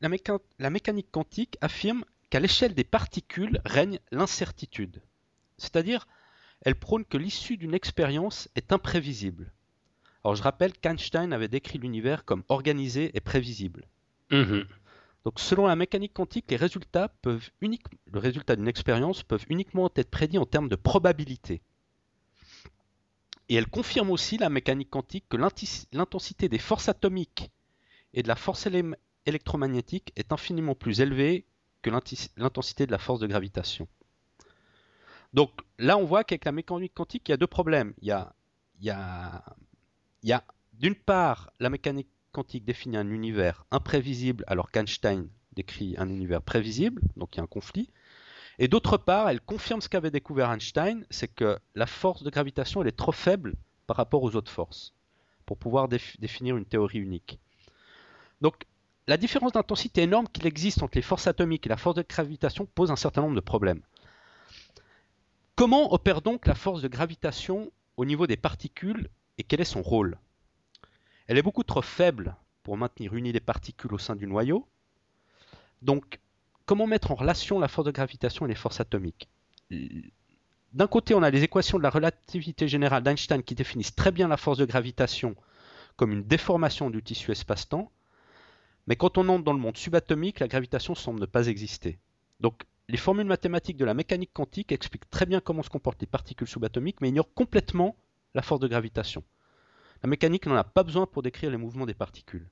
la, 0.00 0.08
méca 0.08 0.38
la 0.58 0.70
mécanique 0.70 1.10
quantique 1.10 1.56
affirme 1.60 2.04
qu'à 2.30 2.40
l'échelle 2.40 2.74
des 2.74 2.84
particules 2.84 3.60
règne 3.64 3.98
l'incertitude. 4.10 5.02
C'est-à-dire, 5.58 6.06
elle 6.62 6.74
prône 6.74 7.04
que 7.04 7.16
l'issue 7.16 7.56
d'une 7.56 7.74
expérience 7.74 8.48
est 8.56 8.72
imprévisible. 8.72 9.52
Alors 10.24 10.34
je 10.34 10.42
rappelle 10.42 10.72
qu'Einstein 10.72 11.32
avait 11.32 11.48
décrit 11.48 11.78
l'univers 11.78 12.24
comme 12.24 12.42
organisé 12.48 13.10
et 13.14 13.20
prévisible. 13.20 13.86
Mm 14.30 14.42
-hmm. 14.42 14.66
Donc 15.26 15.40
selon 15.40 15.66
la 15.66 15.74
mécanique 15.74 16.14
quantique, 16.14 16.48
les 16.52 16.56
résultats 16.56 17.08
peuvent 17.20 17.50
le 17.60 18.18
résultat 18.20 18.54
d'une 18.54 18.68
expérience 18.68 19.24
peuvent 19.24 19.44
uniquement 19.48 19.90
être 19.96 20.08
prédits 20.08 20.38
en 20.38 20.46
termes 20.46 20.68
de 20.68 20.76
probabilité. 20.76 21.62
Et 23.48 23.56
elle 23.56 23.66
confirme 23.66 24.12
aussi 24.12 24.38
la 24.38 24.50
mécanique 24.50 24.88
quantique 24.88 25.24
que 25.28 25.36
l'intensité 25.36 26.48
des 26.48 26.60
forces 26.60 26.88
atomiques 26.88 27.50
et 28.14 28.22
de 28.22 28.28
la 28.28 28.36
force 28.36 28.68
électromagnétique 29.26 30.12
est 30.14 30.32
infiniment 30.32 30.76
plus 30.76 31.00
élevée 31.00 31.44
que 31.82 31.90
l'intensité 32.36 32.86
de 32.86 32.92
la 32.92 32.98
force 32.98 33.18
de 33.18 33.26
gravitation. 33.26 33.88
Donc 35.32 35.50
là, 35.80 35.98
on 35.98 36.04
voit 36.04 36.22
qu'avec 36.22 36.44
la 36.44 36.52
mécanique 36.52 36.94
quantique, 36.94 37.28
il 37.28 37.32
y 37.32 37.34
a 37.34 37.36
deux 37.36 37.48
problèmes. 37.48 37.94
Il 38.00 38.06
y 38.06 38.12
a, 38.12 38.32
il 38.78 38.86
y 38.86 38.90
a, 38.90 39.42
il 40.22 40.28
y 40.28 40.32
a 40.32 40.44
d'une 40.74 40.94
part 40.94 41.50
la 41.58 41.68
mécanique 41.68 42.10
quantique 42.36 42.66
définit 42.66 42.98
un 42.98 43.10
univers 43.10 43.64
imprévisible 43.70 44.44
alors 44.46 44.70
qu'Einstein 44.70 45.26
décrit 45.54 45.94
un 45.96 46.10
univers 46.10 46.42
prévisible, 46.42 47.00
donc 47.16 47.34
il 47.34 47.38
y 47.38 47.40
a 47.40 47.44
un 47.44 47.46
conflit. 47.46 47.88
Et 48.58 48.68
d'autre 48.68 48.98
part, 48.98 49.30
elle 49.30 49.40
confirme 49.40 49.80
ce 49.80 49.88
qu'avait 49.88 50.10
découvert 50.10 50.52
Einstein, 50.52 51.06
c'est 51.08 51.28
que 51.28 51.58
la 51.74 51.86
force 51.86 52.22
de 52.22 52.28
gravitation 52.28 52.82
elle 52.82 52.88
est 52.88 52.96
trop 53.04 53.12
faible 53.12 53.54
par 53.86 53.96
rapport 53.96 54.22
aux 54.22 54.36
autres 54.36 54.52
forces 54.52 54.92
pour 55.46 55.56
pouvoir 55.56 55.88
déf 55.88 56.20
définir 56.20 56.58
une 56.58 56.66
théorie 56.66 56.98
unique. 56.98 57.40
Donc 58.42 58.66
la 59.06 59.16
différence 59.16 59.52
d'intensité 59.52 60.02
énorme 60.02 60.28
qu'il 60.28 60.46
existe 60.46 60.82
entre 60.82 60.98
les 60.98 61.02
forces 61.02 61.28
atomiques 61.28 61.64
et 61.64 61.70
la 61.70 61.78
force 61.78 61.96
de 61.96 62.04
gravitation 62.06 62.66
pose 62.66 62.90
un 62.90 62.96
certain 62.96 63.22
nombre 63.22 63.36
de 63.36 63.40
problèmes. 63.40 63.80
Comment 65.54 65.94
opère 65.94 66.20
donc 66.20 66.46
la 66.46 66.54
force 66.54 66.82
de 66.82 66.88
gravitation 66.88 67.72
au 67.96 68.04
niveau 68.04 68.26
des 68.26 68.36
particules 68.36 69.08
et 69.38 69.42
quel 69.42 69.62
est 69.62 69.64
son 69.64 69.80
rôle? 69.80 70.18
Elle 71.28 71.38
est 71.38 71.42
beaucoup 71.42 71.64
trop 71.64 71.82
faible 71.82 72.36
pour 72.62 72.76
maintenir 72.76 73.14
unies 73.14 73.32
les 73.32 73.40
particules 73.40 73.94
au 73.94 73.98
sein 73.98 74.16
du 74.16 74.26
noyau. 74.26 74.66
Donc, 75.82 76.20
comment 76.64 76.86
mettre 76.86 77.10
en 77.10 77.14
relation 77.14 77.58
la 77.58 77.68
force 77.68 77.86
de 77.86 77.92
gravitation 77.92 78.46
et 78.46 78.48
les 78.48 78.54
forces 78.54 78.80
atomiques? 78.80 79.28
D'un 80.72 80.86
côté, 80.86 81.14
on 81.14 81.22
a 81.22 81.30
les 81.30 81.42
équations 81.42 81.78
de 81.78 81.82
la 81.82 81.90
relativité 81.90 82.68
générale 82.68 83.02
d'Einstein 83.02 83.42
qui 83.42 83.54
définissent 83.54 83.94
très 83.94 84.12
bien 84.12 84.28
la 84.28 84.36
force 84.36 84.58
de 84.58 84.64
gravitation 84.64 85.34
comme 85.96 86.12
une 86.12 86.24
déformation 86.24 86.90
du 86.90 87.02
tissu 87.02 87.32
espace-temps, 87.32 87.90
mais 88.86 88.96
quand 88.96 89.18
on 89.18 89.28
entre 89.28 89.44
dans 89.44 89.52
le 89.52 89.58
monde 89.58 89.76
subatomique, 89.76 90.40
la 90.40 90.48
gravitation 90.48 90.94
semble 90.94 91.20
ne 91.20 91.26
pas 91.26 91.46
exister. 91.46 91.98
Donc 92.40 92.64
les 92.88 92.98
formules 92.98 93.26
mathématiques 93.26 93.78
de 93.78 93.84
la 93.84 93.94
mécanique 93.94 94.32
quantique 94.32 94.72
expliquent 94.72 95.10
très 95.10 95.26
bien 95.26 95.40
comment 95.40 95.62
se 95.62 95.70
comportent 95.70 96.00
les 96.00 96.06
particules 96.06 96.46
subatomiques, 96.46 97.00
mais 97.00 97.08
ignorent 97.08 97.32
complètement 97.34 97.96
la 98.34 98.42
force 98.42 98.60
de 98.60 98.68
gravitation. 98.68 99.24
La 100.02 100.08
mécanique 100.08 100.46
n'en 100.46 100.56
a 100.56 100.64
pas 100.64 100.82
besoin 100.82 101.06
pour 101.06 101.22
décrire 101.22 101.50
les 101.50 101.56
mouvements 101.56 101.86
des 101.86 101.94
particules. 101.94 102.48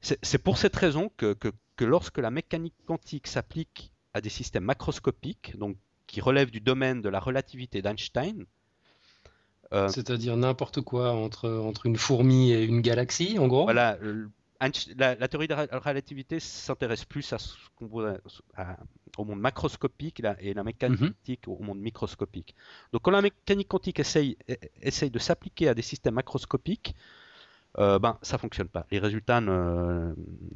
C'est 0.00 0.38
pour 0.38 0.58
cette 0.58 0.76
raison 0.76 1.10
que, 1.16 1.34
lorsque 1.80 2.18
la 2.18 2.30
mécanique 2.30 2.74
quantique 2.86 3.26
s'applique 3.26 3.90
à 4.12 4.20
des 4.20 4.28
systèmes 4.28 4.64
macroscopiques, 4.64 5.56
donc 5.56 5.76
qui 6.06 6.20
relèvent 6.20 6.50
du 6.50 6.60
domaine 6.60 7.00
de 7.00 7.08
la 7.08 7.18
relativité 7.18 7.80
d'Einstein, 7.80 8.44
euh, 9.72 9.88
c'est-à-dire 9.88 10.36
n'importe 10.36 10.82
quoi 10.82 11.12
entre, 11.12 11.48
entre 11.50 11.86
une 11.86 11.96
fourmi 11.96 12.52
et 12.52 12.64
une 12.64 12.82
galaxie, 12.82 13.38
en 13.38 13.48
gros? 13.48 13.64
Voilà, 13.64 13.98
la, 14.96 15.28
théorie 15.28 15.48
de 15.48 15.54
la 15.54 15.66
relativité 15.78 16.40
s'intéresse 16.40 17.04
plus 17.04 17.32
à, 17.32 18.76
au 19.18 19.24
monde 19.24 19.40
macroscopique 19.40 20.22
et 20.40 20.54
la 20.54 20.64
mécanique 20.64 21.00
mhm. 21.00 21.08
quantique 21.08 21.48
au 21.48 21.62
monde 21.62 21.78
microscopique. 21.78 22.54
Donc 22.92 23.02
quand 23.02 23.10
la 23.10 23.22
mécanique 23.22 23.68
quantique 23.68 24.00
essaye, 24.00 24.36
e, 24.50 24.54
essaye 24.82 25.10
de 25.10 25.18
s'appliquer 25.18 25.68
à 25.68 25.74
des 25.74 25.82
systèmes 25.82 26.14
macroscopiques, 26.14 26.94
euh, 27.78 27.98
ben 27.98 28.18
ça 28.22 28.38
fonctionne 28.38 28.68
pas. 28.68 28.86
Les 28.90 28.98
résultats 28.98 29.40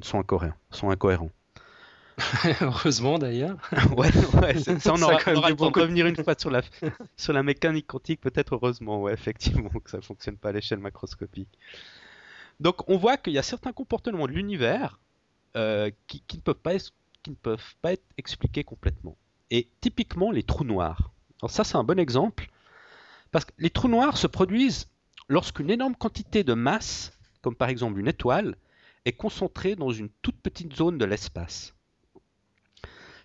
sont 0.03 0.18
incohérents. 0.18 0.55
Sont 0.71 0.90
incohérents. 0.90 1.31
Heureusement 2.61 3.18
d'ailleurs. 3.18 3.57
ouais, 3.97 4.11
ouais 4.40 4.59
ça, 4.59 4.92
on 4.92 5.03
aura, 5.03 5.18
de 5.23 5.81
revenir 5.81 6.07
une 6.07 6.16
fois 6.16 6.35
sur 6.37 6.51
la, 6.51 6.62
sur 7.16 7.33
la 7.33 7.42
mécanique 7.42 7.87
quantique, 7.87 8.21
peut-être 8.21 8.55
heureusement, 8.55 9.03
ouais, 9.03 9.12
effectivement, 9.12 9.71
que 9.71 9.90
ça 9.90 10.01
fonctionne 10.01 10.37
pas 10.37 10.49
à 10.51 10.53
l'échelle 10.53 10.81
macroscopique. 10.81 11.59
Donc 12.61 12.88
on 12.88 12.97
voit 12.97 13.16
qu'il 13.16 13.33
y 13.33 13.38
a 13.38 13.42
certains 13.42 13.73
comportements 13.73 14.27
de 14.27 14.33
l'univers 14.33 14.99
euh, 15.57 15.90
qui, 16.07 16.23
ne 16.35 16.40
peuvent 16.40 16.55
pas 16.55 16.79
qui 17.23 17.31
ne 17.31 17.37
peuvent 17.37 17.75
pas 17.83 17.92
être 17.92 18.05
expliqués 18.16 18.64
complètement. 18.64 19.16
Et 19.51 19.68
typiquement 19.81 20.31
les 20.31 20.42
trous 20.42 20.64
noirs. 20.64 21.12
Alors 21.40 21.51
ça 21.51 21.64
c'est 21.64 21.77
un 21.77 21.85
bon 21.85 21.99
exemple, 21.99 22.51
parce 23.31 23.44
que 23.44 23.53
les 23.59 23.71
trous 23.71 23.88
noirs 23.88 24.16
se 24.16 24.27
produisent 24.27 24.88
lorsqu'une 25.29 25.71
énorme 25.71 25.94
quantité 25.94 26.42
de 26.42 26.55
masse, 26.55 27.12
comme 27.42 27.55
par 27.55 27.68
exemple 27.68 28.01
une 28.01 28.09
étoile, 28.09 28.57
est 29.05 29.12
concentrée 29.12 29.77
dans 29.77 29.90
une 29.90 30.11
toute 30.23 30.40
petite 30.40 30.75
zone 30.75 30.99
de 30.99 31.05
l'espace. 31.05 31.75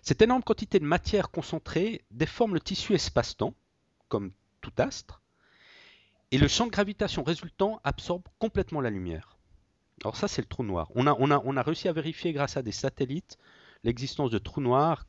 Cette 0.02 0.22
énorme 0.22 0.42
quantité 0.42 0.78
de 0.78 0.84
matière 0.84 1.30
concentrée 1.30 2.04
déforme 2.10 2.54
le 2.54 2.60
tissu 2.60 2.94
espace-temps, 2.94 3.54
comme 4.08 4.32
tout 4.60 4.72
astre, 4.76 5.22
et 6.34 6.38
le 6.38 6.48
champ 6.48 6.66
de 6.66 6.72
gravitation 6.72 7.22
résultant 7.22 7.80
absorbe 7.84 8.24
complètement 8.40 8.80
la 8.80 8.90
lumière. 8.90 9.38
Alors 10.02 10.16
ça, 10.16 10.26
c'est 10.26 10.42
le 10.42 10.48
trou 10.48 10.64
noir. 10.64 10.90
On 10.96 11.06
a, 11.06 11.62
réussi 11.62 11.86
à 11.86 11.92
vérifier 11.92 12.32
grâce 12.32 12.56
à 12.56 12.62
des 12.62 12.72
satellites 12.72 13.38
l'existence 13.84 14.32
de 14.32 14.38
trous 14.38 14.60
noirs, 14.60 15.06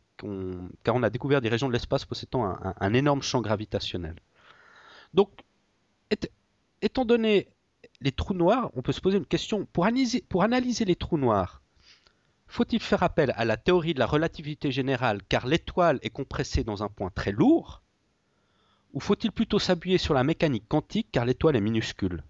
car 0.83 0.93
on 0.93 1.01
a 1.01 1.09
découvert 1.09 1.41
des 1.41 1.49
régions 1.49 1.67
de 1.67 1.73
l'espace 1.73 2.05
possédant 2.05 2.45
un, 2.45 2.93
énorme 2.93 3.23
champ 3.23 3.41
gravitationnel. 3.41 4.19
Donc, 5.15 5.31
étant 6.83 7.05
donné 7.05 7.47
les 8.01 8.11
trous 8.11 8.35
noirs, 8.35 8.69
on 8.75 8.83
peut 8.83 8.91
se 8.91 9.01
poser 9.01 9.17
une 9.17 9.25
question. 9.25 9.65
Pour 9.65 10.43
analyser 10.43 10.85
les 10.85 10.95
trous 10.95 11.17
noirs, 11.17 11.63
faut-il 12.45 12.79
faire 12.79 13.01
appel 13.01 13.33
à 13.35 13.45
la 13.45 13.57
théorie 13.57 13.95
de 13.95 13.99
la 13.99 14.05
relativité 14.05 14.71
générale 14.71 15.23
car 15.27 15.47
l'étoile 15.47 15.97
est 16.03 16.11
compressée 16.11 16.63
dans 16.63 16.83
un 16.83 16.87
point 16.87 17.09
très 17.09 17.31
lourd? 17.31 17.81
Ou 18.95 19.01
faut-il 19.01 19.31
plutôt 19.31 19.59
s'appuyer 19.59 19.97
sur 19.97 20.13
la 20.13 20.23
mécanique 20.23 20.67
quantique 20.67 21.09
car 21.11 21.25
l'étoile 21.25 21.57
est 21.57 21.61
minuscule? 21.61 22.23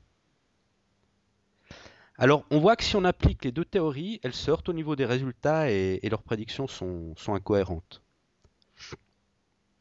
Alors 2.17 2.43
on 2.49 2.59
voit 2.59 2.75
que 2.75 2.83
si 2.83 2.95
on 2.95 3.05
applique 3.05 3.45
les 3.45 3.51
deux 3.51 3.65
théories, 3.65 4.19
elles 4.23 4.33
se 4.33 4.49
heurtent 4.49 4.67
au 4.67 4.73
niveau 4.73 4.95
des 4.95 5.05
résultats 5.05 5.69
et, 5.69 5.99
leurs 6.09 6.23
prédictions 6.23 6.67
sont, 6.67 7.13
incohérentes. 7.27 8.01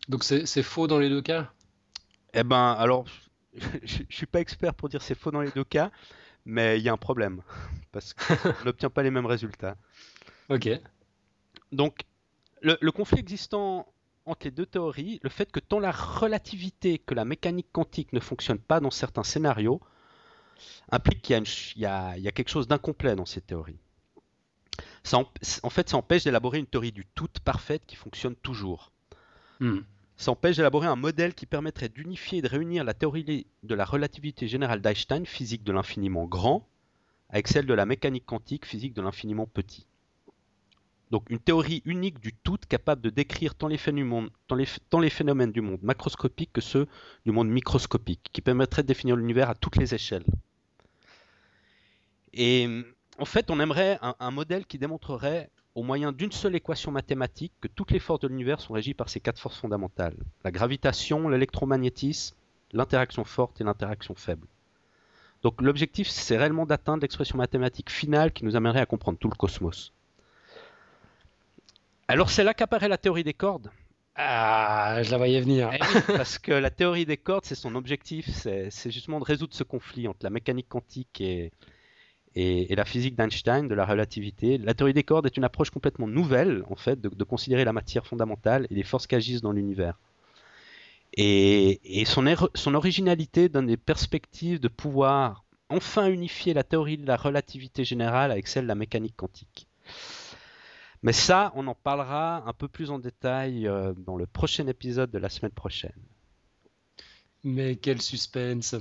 Donc 0.08 0.24
c'est 0.24 0.62
faux 0.62 0.86
dans 0.86 0.98
les 0.98 1.08
deux 1.08 1.22
cas? 1.22 1.50
Eh 2.34 2.44
ben 2.44 2.72
alors, 2.72 3.06
je, 3.54 4.02
ne 4.02 4.10
suis 4.10 4.26
pas 4.26 4.40
expert 4.40 4.74
pour 4.74 4.88
dire 4.88 5.00
c'est 5.00 5.14
faux 5.14 5.30
dans 5.30 5.40
les 5.40 5.52
deux 5.52 5.64
cas, 5.64 5.90
mais 6.44 6.78
il 6.78 6.82
y 6.84 6.90
a 6.90 6.92
un 6.92 6.98
problème 6.98 7.40
parce 7.92 8.12
qu'on 8.12 8.64
n'obtient 8.66 8.90
pas 8.90 9.02
les 9.02 9.10
mêmes 9.10 9.26
résultats. 9.26 9.76
Ok. 10.50 10.68
Donc 11.72 12.04
le 12.60 12.90
conflit 12.90 13.20
existant 13.20 13.86
entre 14.26 14.46
les 14.46 14.50
deux 14.50 14.66
théories 14.66 15.20
le 15.22 15.30
fait 15.30 15.50
que 15.50 15.60
tant 15.60 15.78
la 15.78 15.90
relativité 15.90 16.98
que 16.98 17.14
la 17.14 17.24
mécanique 17.24 17.68
quantique 17.72 18.12
ne 18.12 18.20
fonctionne 18.20 18.58
pas 18.58 18.80
dans 18.80 18.90
certains 18.90 19.24
scénarios 19.24 19.80
implique 20.90 21.22
qu'il 21.22 21.42
y, 21.76 21.86
a 21.86 22.32
quelque 22.32 22.48
chose 22.48 22.68
d'incomplet 22.68 23.16
dans 23.16 23.26
ces 23.26 23.40
théories. 23.40 23.78
en, 25.12 25.70
fait, 25.70 25.88
ça 25.88 25.96
empêche 25.96 26.24
d'élaborer 26.24 26.58
une 26.58 26.66
théorie 26.66 26.92
du 26.92 27.06
tout 27.14 27.28
parfaite 27.44 27.82
qui 27.86 27.96
fonctionne 27.96 28.36
toujours. 28.36 28.92
Hmm. 29.60 29.80
Ça 30.16 30.30
empêche 30.30 30.56
d'élaborer 30.56 30.86
un 30.86 30.96
modèle 30.96 31.34
qui 31.34 31.46
permettrait 31.46 31.88
d'unifier 31.88 32.38
et 32.38 32.42
de 32.42 32.48
réunir 32.48 32.84
la 32.84 32.94
théorie 32.94 33.46
de 33.62 33.74
la 33.74 33.84
relativité 33.84 34.46
générale 34.46 34.80
d'Einstein, 34.80 35.26
physique 35.26 35.64
de 35.64 35.72
l'infiniment 35.72 36.26
grand, 36.26 36.66
avec 37.30 37.48
celle 37.48 37.66
de 37.66 37.74
la 37.74 37.86
mécanique 37.86 38.26
quantique, 38.26 38.66
physique 38.66 38.94
de 38.94 39.02
l'infiniment 39.02 39.46
petit. 39.46 39.86
Donc 41.14 41.30
une 41.30 41.38
théorie 41.38 41.80
unique 41.84 42.18
du 42.18 42.32
tout 42.32 42.58
capable 42.68 43.00
de 43.00 43.08
décrire 43.08 43.54
tant 43.54 43.68
les, 43.68 43.78
phénomènes 43.78 45.52
du 45.52 45.60
monde 45.60 45.78
macroscopique 45.80 46.50
que 46.52 46.60
ceux 46.60 46.88
du 47.24 47.30
monde 47.30 47.48
microscopique, 47.48 48.30
qui 48.32 48.40
permettrait 48.40 48.82
de 48.82 48.88
définir 48.88 49.14
l'univers 49.14 49.48
à 49.48 49.54
toutes 49.54 49.76
les 49.76 49.94
échelles. 49.94 50.24
Et 52.32 52.68
en 53.20 53.24
fait, 53.26 53.52
on 53.52 53.60
aimerait 53.60 54.00
un, 54.02 54.30
modèle 54.32 54.66
qui 54.66 54.76
démontrerait, 54.76 55.50
au 55.76 55.84
moyen 55.84 56.10
d'une 56.10 56.32
seule 56.32 56.56
équation 56.56 56.90
mathématique, 56.90 57.52
que 57.60 57.68
toutes 57.68 57.92
les 57.92 58.00
forces 58.00 58.18
de 58.18 58.26
l'univers 58.26 58.60
sont 58.60 58.72
régies 58.72 58.94
par 58.94 59.08
ces 59.08 59.20
quatre 59.20 59.38
forces 59.38 59.60
fondamentales 59.60 60.16
la 60.42 60.50
gravitation, 60.50 61.28
l'électromagnétisme, 61.28 62.34
l'interaction 62.72 63.22
forte 63.22 63.60
et 63.60 63.64
l'interaction 63.64 64.16
faible. 64.16 64.48
Donc 65.44 65.62
l'objectif, 65.62 66.08
c'est 66.08 66.36
réellement 66.36 66.66
d'atteindre 66.66 67.02
l'expression 67.02 67.38
mathématique 67.38 67.90
finale 67.90 68.32
qui 68.32 68.44
nous 68.44 68.56
amènerait 68.56 68.80
à 68.80 68.86
comprendre 68.86 69.16
tout 69.16 69.30
le 69.30 69.36
cosmos. 69.36 69.92
Alors 72.08 72.30
c'est 72.30 72.44
là 72.44 72.54
qu'apparaît 72.54 72.88
la 72.88 72.98
théorie 72.98 73.24
des 73.24 73.34
cordes. 73.34 73.70
Ah, 74.16 75.00
je 75.02 75.10
la 75.10 75.16
voyais 75.16 75.40
venir. 75.40 75.70
Eh 75.72 75.78
parce 76.16 76.38
que 76.38 76.52
la 76.52 76.70
théorie 76.70 77.06
des 77.06 77.16
cordes, 77.16 77.44
c'est 77.44 77.54
son 77.54 77.74
objectif, 77.74 78.28
c'est 78.28 78.90
justement 78.90 79.18
de 79.18 79.24
résoudre 79.24 79.54
ce 79.54 79.64
conflit 79.64 80.06
entre 80.06 80.20
la 80.22 80.30
mécanique 80.30 80.68
quantique 80.68 81.20
et, 81.20 81.50
et, 82.36 82.74
la 82.74 82.84
physique 82.84 83.16
d'Einstein, 83.16 83.66
de 83.66 83.74
la 83.74 83.84
relativité. 83.84 84.58
La 84.58 84.74
théorie 84.74 84.92
des 84.92 85.02
cordes 85.02 85.26
est 85.26 85.36
une 85.36 85.44
approche 85.44 85.70
complètement 85.70 86.06
nouvelle, 86.06 86.64
en 86.70 86.76
fait, 86.76 87.00
de, 87.00 87.24
considérer 87.24 87.64
la 87.64 87.72
matière 87.72 88.06
fondamentale 88.06 88.66
et 88.70 88.74
les 88.74 88.82
forces 88.84 89.06
qui 89.06 89.14
agissent 89.14 89.42
dans 89.42 89.52
l'univers. 89.52 89.98
Et, 91.16 92.00
et 92.00 92.04
son, 92.04 92.26
er, 92.26 92.36
son 92.54 92.74
originalité 92.74 93.48
donne 93.48 93.66
des 93.66 93.76
perspectives 93.76 94.60
de 94.60 94.68
pouvoir 94.68 95.44
enfin 95.70 96.08
unifier 96.08 96.54
la 96.54 96.64
théorie 96.64 96.98
de 96.98 97.06
la 97.06 97.16
relativité 97.16 97.84
générale 97.84 98.30
avec 98.30 98.48
celle 98.48 98.64
de 98.64 98.68
la 98.68 98.74
mécanique 98.74 99.16
quantique. 99.16 99.68
Mais 101.04 101.12
ça, 101.12 101.52
on 101.54 101.66
en 101.66 101.74
parlera 101.74 102.42
un 102.46 102.54
peu 102.54 102.66
plus 102.66 102.90
en 102.90 102.98
détail 102.98 103.68
euh, 103.68 103.92
dans 103.94 104.16
le 104.16 104.26
prochain 104.26 104.66
épisode 104.68 105.10
de 105.10 105.18
la 105.18 105.28
semaine 105.28 105.52
prochaine. 105.52 105.92
Mais 107.44 107.76
quel 107.76 108.00
suspense 108.00 108.74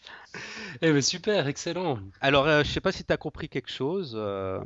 Eh 0.80 0.92
ben 0.92 1.02
super, 1.02 1.48
excellent 1.48 1.98
Alors, 2.20 2.44
je 2.44 2.50
euh, 2.50 2.62
je 2.62 2.70
sais 2.70 2.80
pas 2.80 2.92
si 2.92 3.02
tu 3.02 3.12
as 3.12 3.16
compris 3.16 3.48
quelque 3.48 3.68
chose. 3.68 4.12
Euh. 4.14 4.60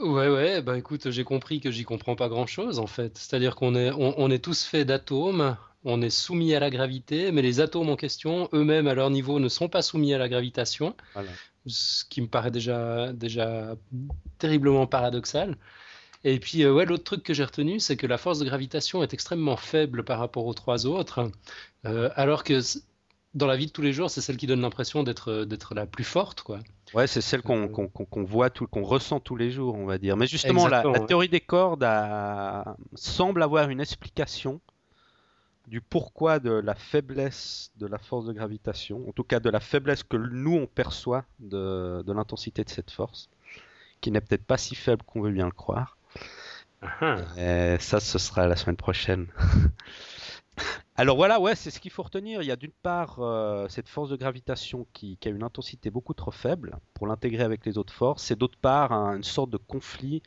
Ouais, 0.00 0.28
ouais, 0.28 0.60
bah 0.60 0.76
écoute, 0.76 1.08
j'ai 1.12 1.22
compris 1.22 1.60
que 1.60 1.70
j'y 1.70 1.84
comprends 1.84 2.16
pas 2.16 2.28
grand-chose 2.28 2.80
en 2.80 2.88
fait. 2.88 3.16
C'est-à-dire 3.16 3.54
qu'on 3.54 3.76
est, 3.76 3.92
on, 3.92 4.28
est 4.28 4.44
tous 4.44 4.64
faits 4.64 4.88
d'atomes, 4.88 5.56
on 5.84 6.02
est 6.02 6.10
soumis 6.10 6.52
à 6.56 6.58
la 6.58 6.70
gravité, 6.70 7.30
mais 7.30 7.42
les 7.42 7.60
atomes 7.60 7.90
en 7.90 7.96
question, 7.96 8.48
eux-mêmes 8.52 8.88
à 8.88 8.94
leur 8.94 9.10
niveau, 9.10 9.38
ne 9.38 9.48
sont 9.48 9.68
pas 9.68 9.82
soumis 9.82 10.14
à 10.14 10.18
la 10.18 10.28
gravitation. 10.28 10.96
Voilà 11.14 11.30
ce 11.68 12.04
qui 12.04 12.20
me 12.20 12.26
paraît 12.26 12.50
déjà, 12.50 13.12
déjà 13.12 13.76
terriblement 14.38 14.86
paradoxal. 14.86 15.56
Et 16.24 16.40
puis, 16.40 16.62
euh, 16.62 16.72
ouais, 16.72 16.84
l'autre 16.84 17.04
truc 17.04 17.22
que 17.22 17.32
j'ai 17.32 17.44
retenu, 17.44 17.78
c'est 17.78 17.96
que 17.96 18.06
la 18.06 18.18
force 18.18 18.38
de 18.38 18.44
gravitation 18.44 19.02
est 19.02 19.14
extrêmement 19.14 19.56
faible 19.56 20.04
par 20.04 20.18
rapport 20.18 20.46
aux 20.46 20.54
trois 20.54 20.86
autres, 20.86 21.30
euh, 21.86 22.10
alors 22.16 22.42
que 22.42 22.60
dans 23.34 23.46
la 23.46 23.56
vie 23.56 23.66
de 23.66 23.70
tous 23.70 23.82
les 23.82 23.92
jours, 23.92 24.10
c'est 24.10 24.20
celle 24.20 24.36
qui 24.36 24.46
donne 24.46 24.60
l'impression 24.60 25.04
d'être 25.04 25.44
d'être 25.44 25.74
la 25.74 25.86
plus 25.86 26.04
forte, 26.04 26.42
quoi. 26.42 26.58
Ouais, 26.94 27.06
c'est 27.06 27.20
celle 27.20 27.42
qu'on 27.42 27.68
euh, 27.68 28.24
voit, 28.24 28.50
qu'on 28.50 28.82
ressent 28.82 29.20
tous 29.20 29.36
les 29.36 29.50
jours, 29.50 29.76
on 29.76 29.84
va 29.84 29.98
dire. 29.98 30.16
Mais 30.16 30.26
justement, 30.26 30.66
la, 30.66 30.82
théorie 31.06 31.28
des 31.28 31.40
cordes 31.40 31.86
semble 32.94 33.42
avoir 33.42 33.68
une 33.68 33.80
explication 33.80 34.60
du 35.68 35.80
pourquoi 35.80 36.38
de 36.38 36.50
la 36.50 36.74
faiblesse 36.74 37.70
de 37.76 37.86
la 37.86 37.98
force 37.98 38.26
de 38.26 38.32
gravitation, 38.32 39.08
en 39.08 39.12
tout 39.12 39.24
cas 39.24 39.40
de 39.40 39.50
la 39.50 39.60
faiblesse 39.60 40.02
que 40.02 40.16
nous 40.16 40.54
on 40.54 40.66
perçoit 40.66 41.24
de, 41.38 42.02
l'intensité 42.06 42.64
de 42.64 42.70
cette 42.70 42.90
force, 42.90 43.28
qui 44.00 44.10
n'est 44.10 44.20
peut-être 44.20 44.44
pas 44.44 44.58
si 44.58 44.74
faible 44.74 45.02
qu'on 45.04 45.20
veut 45.20 45.32
bien 45.32 45.46
le 45.46 45.52
croire. 45.52 45.96
Uh-huh. 46.82 47.38
Et 47.38 47.78
ça, 47.80 48.00
ce 48.00 48.18
sera 48.18 48.46
la 48.46 48.56
semaine 48.56 48.76
prochaine. 48.76 49.26
Alors 50.96 51.16
voilà, 51.16 51.38
ouais, 51.38 51.54
c'est 51.54 51.70
ce 51.70 51.78
qu'il 51.78 51.92
faut 51.92 52.02
retenir. 52.02 52.42
Il 52.42 52.46
y 52.46 52.50
a 52.50 52.56
d'une 52.56 52.72
part 52.72 53.18
euh, 53.20 53.68
cette 53.68 53.88
force 53.88 54.10
de 54.10 54.16
gravitation 54.16 54.86
qui, 54.92 55.16
a 55.24 55.28
une 55.28 55.44
intensité 55.44 55.90
beaucoup 55.90 56.14
trop 56.14 56.32
faible 56.32 56.78
pour 56.94 57.06
l'intégrer 57.06 57.44
avec 57.44 57.64
les 57.66 57.78
autres 57.78 57.92
forces, 57.92 58.30
et 58.30 58.36
d'autre 58.36 58.58
part 58.60 58.92
une 58.92 59.22
sorte 59.22 59.50
de 59.50 59.58
conflit, 59.58 60.22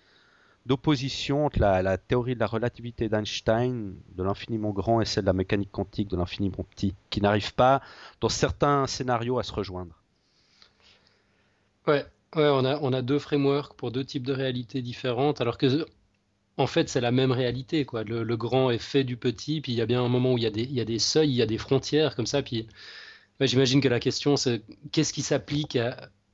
d'opposition 0.66 1.46
entre 1.46 1.60
la, 1.60 1.98
théorie 1.98 2.36
de 2.36 2.40
la 2.40 2.48
relativité 2.48 3.10
d'Einstein, 3.10 3.96
de 4.16 4.24
l'infiniment 4.24 4.72
grand, 4.72 5.02
et 5.02 5.06
celle 5.06 5.24
de 5.24 5.28
la 5.28 5.34
mécanique 5.34 5.72
quantique 5.72 6.10
de 6.10 6.18
l'infiniment 6.18 6.66
petit, 6.70 6.94
qui 7.10 7.22
n'arrivent 7.22 7.56
pas, 7.56 7.82
dans 8.20 8.30
certains 8.30 8.88
scénarios, 8.88 9.40
à 9.40 9.44
se 9.44 9.54
rejoindre. 9.54 9.96
Ouais, 11.88 12.06
ouais 12.36 12.50
on, 12.50 12.64
a, 12.64 12.80
on 12.82 12.94
a 12.94 13.02
deux 13.02 13.20
frameworks 13.20 13.76
pour 13.76 13.92
deux 13.92 14.06
types 14.06 14.26
de 14.26 14.34
réalités 14.34 14.82
différentes, 14.82 15.42
alors 15.42 15.58
que 15.58 15.86
en 16.58 16.68
fait, 16.68 16.90
c'est 16.90 17.02
la 17.02 17.12
même 17.12 17.32
réalité. 17.32 17.86
Quoi. 17.86 18.04
Le, 18.04 18.38
grand 18.38 18.72
est 18.72 18.78
fait 18.78 19.04
du 19.04 19.18
petit, 19.18 19.62
puis 19.62 19.72
il 19.72 19.76
y 19.76 19.82
a 19.82 19.86
bien 19.86 20.04
un 20.04 20.10
moment 20.10 20.34
où 20.34 20.38
il 20.38 20.44
y, 20.44 20.48
a 20.48 20.52
des, 20.52 20.66
y 20.66 20.82
a 20.82 20.86
des 20.86 21.00
seuils, 21.00 21.30
il 21.30 21.36
y 21.36 21.42
a 21.42 21.46
des 21.46 21.58
frontières 21.58 22.16
comme 22.16 22.26
ça. 22.28 22.42
Puis 22.42 22.68
j'imagine 23.40 23.82
que 23.82 23.88
la 23.88 24.00
question, 24.00 24.38
c'est 24.38 24.62
qu'est-ce 24.92 25.14
qui 25.14 25.22
s'applique 25.22 25.78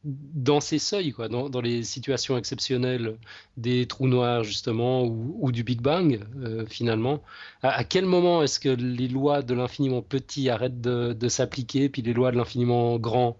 dans 0.03 0.61
ces 0.61 0.79
seuils, 0.79 1.11
quoi, 1.11 1.27
dans, 1.27 1.61
les 1.61 1.83
situations 1.83 2.37
exceptionnelles 2.37 3.17
des 3.57 3.87
trous 3.87 4.07
noirs, 4.07 4.43
justement, 4.43 5.03
ou, 5.03 5.51
du 5.51 5.63
Big 5.63 5.81
Bang, 5.81 6.25
euh, 6.41 6.65
finalement. 6.65 7.21
À, 7.61 7.83
quel 7.83 8.05
moment 8.05 8.43
est-ce 8.43 8.59
que 8.59 8.69
les 8.69 9.07
lois 9.07 9.41
de 9.41 9.53
l'infiniment 9.53 10.01
petit 10.01 10.49
arrêtent 10.49 10.81
de, 10.81 11.29
s'appliquer, 11.29 11.89
puis 11.89 12.01
les 12.01 12.13
lois 12.13 12.31
de 12.31 12.37
l'infiniment 12.37 12.97
grand 12.99 13.37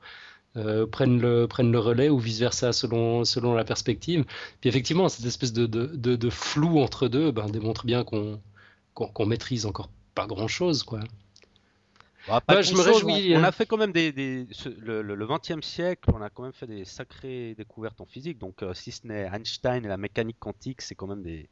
euh, 0.58 0.88
prennent, 0.88 1.20
le, 1.22 1.80
relais 1.80 2.10
ou 2.10 2.20
vice-versa 2.20 2.74
selon, 2.74 3.24
la 3.54 3.64
perspective? 3.64 4.26
Puis 4.60 4.70
effectivement, 4.70 5.10
cette 5.10 5.26
espèce 5.26 5.54
de, 5.54 6.30
flou 6.30 6.80
entre 6.82 7.08
deux 7.08 7.32
ben, 7.32 7.48
démontre 7.48 7.86
bien 7.86 8.04
qu'on 8.04 8.42
qu'on 8.94 9.26
maîtrise 9.28 9.68
encore 9.68 9.90
pas 10.16 10.26
grand-chose. 10.26 10.82
quoi. 10.84 11.02
Bah, 12.28 12.62
je 12.62 12.74
me 12.74 12.82
réjouis. 12.82 13.34
On, 13.36 13.44
a 13.44 13.48
hein. 13.48 13.52
fait 13.52 13.66
quand 13.66 13.78
même 13.78 13.92
des, 13.92 14.12
des 14.12 14.48
le, 14.80 15.02
le, 15.02 15.26
20e 15.26 15.62
siècle, 15.62 16.12
on 16.14 16.22
a 16.22 16.30
quand 16.30 16.44
même 16.44 16.54
fait 16.54 16.68
des 16.68 16.84
sacrées 16.84 17.56
découvertes 17.56 18.02
en 18.02 18.06
physique. 18.06 18.38
Donc, 18.38 18.64
euh, 18.64 18.74
si 18.74 18.92
ce 18.92 19.08
n'est 19.08 19.30
Einstein 19.34 19.86
et 19.86 19.88
la 19.88 19.98
mécanique 19.98 20.38
quantique, 20.40 20.82
c'est 20.82 20.96
quand 20.96 21.08
même 21.08 21.24
des, 21.24 21.50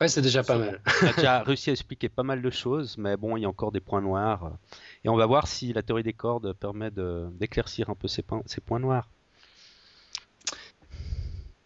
Ouais, 0.00 0.08
c'est 0.08 0.22
déjà 0.22 0.42
pas 0.42 0.58
mal. 0.58 0.80
on 1.02 1.06
a 1.06 1.12
déjà 1.16 1.42
réussi 1.42 1.70
à 1.70 1.72
expliquer 1.72 2.08
pas 2.08 2.22
mal 2.22 2.42
de 2.42 2.50
choses, 2.50 2.98
mais 2.98 3.16
bon, 3.16 3.36
il 3.36 3.42
y 3.42 3.44
a 3.44 3.48
encore 3.48 3.72
des 3.72 3.80
points 3.80 4.02
noirs. 4.02 4.52
Et 5.04 5.08
on 5.08 5.16
va 5.16 5.26
voir 5.26 5.46
si 5.46 5.72
la 5.72 5.82
théorie 5.82 6.02
des 6.02 6.12
cordes 6.12 6.52
permet 6.54 6.90
d'éclaircir 6.90 7.90
un 7.90 7.94
peu 7.94 8.08
ces, 8.08 8.22
points, 8.22 8.42
ces 8.46 8.60
points 8.60 8.80
noirs. 8.80 9.08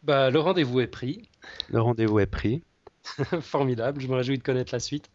Bah, 0.02 0.30
le 0.30 0.38
rendez-vous 0.38 0.80
est 0.80 0.86
pris. 0.86 1.28
Le 1.68 1.80
rendez-vous 1.80 2.20
est 2.20 2.26
pris. 2.26 2.62
Formidable, 3.40 4.00
je 4.00 4.08
me 4.08 4.14
réjouis 4.14 4.38
de 4.38 4.42
connaître 4.42 4.72
la 4.72 4.80
suite. 4.80 5.10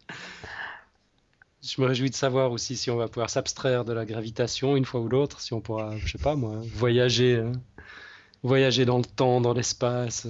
Je 1.62 1.80
me 1.80 1.86
réjouis 1.86 2.10
de 2.10 2.14
savoir 2.14 2.52
aussi 2.52 2.76
si 2.76 2.90
on 2.90 2.96
va 2.96 3.08
pouvoir 3.08 3.28
s'abstraire 3.28 3.84
de 3.84 3.92
la 3.92 4.06
gravitation 4.06 4.76
une 4.76 4.84
fois 4.84 5.00
ou 5.00 5.08
l'autre, 5.08 5.40
si 5.40 5.52
on 5.52 5.60
pourra, 5.60 5.96
je 5.98 6.10
sais 6.10 6.22
pas 6.22 6.34
moi, 6.34 6.54
voyager, 6.74 7.36
hein. 7.36 7.52
voyager 8.42 8.86
dans 8.86 8.98
le 8.98 9.04
temps, 9.04 9.40
dans 9.40 9.52
l'espace. 9.52 10.26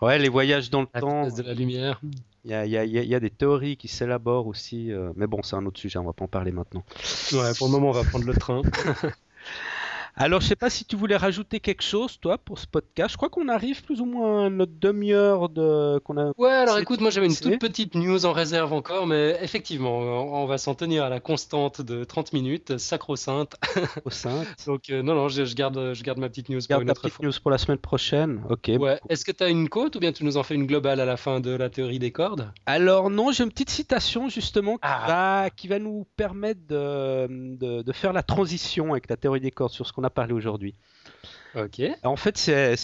Ouais, 0.00 0.18
les 0.18 0.28
voyages 0.28 0.70
dans 0.70 0.80
le 0.80 1.00
temps. 1.00 1.28
de 1.28 1.42
la 1.42 1.54
lumière. 1.54 2.00
Il 2.44 2.50
y 2.50 2.54
a, 2.54 2.66
y, 2.66 2.76
a, 2.76 2.84
y 2.84 3.14
a, 3.14 3.20
des 3.20 3.30
théories 3.30 3.76
qui 3.76 3.86
s'élaborent 3.86 4.46
aussi, 4.46 4.90
euh, 4.90 5.12
mais 5.14 5.26
bon, 5.26 5.42
c'est 5.42 5.56
un 5.56 5.66
autre 5.66 5.78
sujet, 5.78 5.98
on 5.98 6.04
va 6.04 6.14
pas 6.14 6.24
en 6.24 6.28
parler 6.28 6.52
maintenant. 6.52 6.84
Ouais, 7.32 7.52
pour 7.58 7.66
le 7.66 7.72
moment, 7.72 7.90
on 7.90 7.92
va 7.92 8.02
prendre 8.02 8.24
le 8.24 8.34
train. 8.34 8.62
Alors, 10.16 10.40
je 10.40 10.46
sais 10.46 10.56
pas 10.56 10.70
si 10.70 10.84
tu 10.84 10.96
voulais 10.96 11.16
rajouter 11.16 11.60
quelque 11.60 11.82
chose, 11.82 12.18
toi, 12.20 12.38
pour 12.38 12.58
ce 12.58 12.66
podcast. 12.66 13.12
Je 13.12 13.16
crois 13.16 13.28
qu'on 13.28 13.48
arrive 13.48 13.82
plus 13.82 14.00
ou 14.00 14.04
moins 14.04 14.46
à 14.46 14.50
notre 14.50 14.72
demi-heure 14.78 15.48
de 15.48 15.98
qu'on 16.00 16.16
a. 16.16 16.32
Ouais, 16.36 16.50
alors 16.50 16.78
écoute, 16.78 17.00
moi 17.00 17.10
j'avais 17.10 17.26
une 17.26 17.36
toute 17.36 17.58
petite 17.58 17.94
news 17.94 18.26
en 18.26 18.32
réserve 18.32 18.72
encore, 18.72 19.06
mais 19.06 19.38
effectivement, 19.42 19.98
on 19.98 20.46
va 20.46 20.58
s'en 20.58 20.74
tenir 20.74 21.04
à 21.04 21.08
la 21.08 21.20
constante 21.20 21.80
de 21.80 22.04
30 22.04 22.32
minutes, 22.32 22.78
sacro-sainte. 22.78 23.56
Donc 24.66 24.90
euh, 24.90 25.02
non, 25.02 25.14
non, 25.14 25.28
je, 25.28 25.54
garde, 25.54 25.92
je 25.94 26.02
garde 26.02 26.18
ma 26.18 26.28
petite 26.28 26.48
news 26.48 26.60
pour 26.68 26.80
une 26.80 26.90
autre 26.90 27.02
petite 27.02 27.22
news 27.22 27.32
pour 27.42 27.50
la 27.50 27.58
semaine 27.58 27.78
prochaine. 27.78 28.42
Ok. 28.48 28.70
Ouais. 28.78 29.00
Est-ce 29.08 29.24
que 29.24 29.32
tu 29.32 29.44
as 29.44 29.48
une 29.48 29.68
côte 29.68 29.96
ou 29.96 30.00
bien 30.00 30.12
tu 30.12 30.24
nous 30.24 30.36
en 30.36 30.42
fais 30.42 30.54
une 30.54 30.66
globale 30.66 31.00
à 31.00 31.04
la 31.04 31.16
fin 31.16 31.40
de 31.40 31.50
la 31.50 31.70
théorie 31.70 31.98
des 31.98 32.12
cordes? 32.12 32.52
Alors 32.66 33.10
non, 33.10 33.32
j'ai 33.32 33.44
une 33.44 33.50
petite 33.50 33.70
citation 33.70 34.28
justement 34.28 34.74
qui, 34.74 34.80
ah. 34.82 35.04
va, 35.06 35.50
qui 35.50 35.68
va 35.68 35.78
nous 35.78 36.06
permettre 36.16 36.60
de, 36.68 37.26
de, 37.56 37.82
de 37.82 37.92
faire 37.92 38.12
la 38.12 38.22
transition 38.22 38.92
avec 38.92 39.08
la 39.08 39.16
théorie 39.16 39.40
des 39.40 39.50
cordes 39.50 39.72
sur 39.72 39.86
ce 39.86 39.92
qu'on 39.92 39.99
a 40.04 40.10
parlé 40.10 40.32
aujourd'hui. 40.32 40.74
Ok. 41.56 41.82
En 42.04 42.16
fait, 42.16 42.36
c'est 42.36 42.76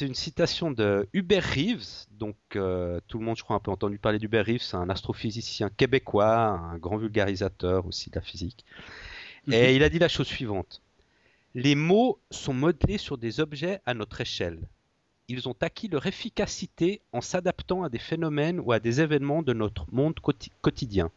une 0.00 0.14
citation 0.14 0.70
de 0.70 1.08
Hubert 1.12 1.44
Reeves. 1.44 2.06
Donc, 2.18 2.36
euh, 2.54 3.00
tout 3.08 3.18
le 3.18 3.24
monde, 3.24 3.36
je 3.36 3.42
crois, 3.42 3.56
a 3.56 3.58
un 3.58 3.60
peu 3.60 3.70
entendu 3.70 3.98
parler 3.98 4.18
d'Hubert 4.18 4.46
Reeves. 4.46 4.62
C'est 4.62 4.76
un 4.76 4.88
astrophysicien 4.88 5.70
québécois, 5.70 6.50
un 6.50 6.78
grand 6.78 6.98
vulgarisateur 6.98 7.86
aussi 7.86 8.10
de 8.10 8.16
la 8.16 8.22
physique. 8.22 8.64
Et 9.50 9.70
mhm. 9.70 9.76
il 9.76 9.82
a 9.82 9.88
dit 9.88 9.98
la 9.98 10.08
chose 10.08 10.28
suivante 10.28 10.82
Les 11.54 11.74
mots 11.74 12.20
sont 12.30 12.54
modelés 12.54 12.98
sur 12.98 13.18
des 13.18 13.40
objets 13.40 13.80
à 13.86 13.94
notre 13.94 14.20
échelle. 14.20 14.60
Ils 15.28 15.48
ont 15.48 15.56
acquis 15.60 15.88
leur 15.88 16.06
efficacité 16.06 17.00
en 17.12 17.20
s'adaptant 17.20 17.82
à 17.82 17.88
des 17.88 17.98
phénomènes 17.98 18.60
ou 18.60 18.72
à 18.72 18.78
des 18.78 19.00
événements 19.00 19.42
de 19.42 19.52
notre 19.52 19.86
monde 19.92 20.18
quotidien. 20.60 21.10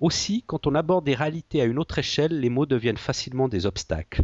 Aussi, 0.00 0.44
quand 0.46 0.66
on 0.66 0.74
aborde 0.74 1.04
des 1.04 1.14
réalités 1.14 1.60
à 1.60 1.64
une 1.64 1.78
autre 1.78 1.98
échelle, 1.98 2.38
les 2.38 2.50
mots 2.50 2.66
deviennent 2.66 2.96
facilement 2.96 3.48
des 3.48 3.66
obstacles. 3.66 4.22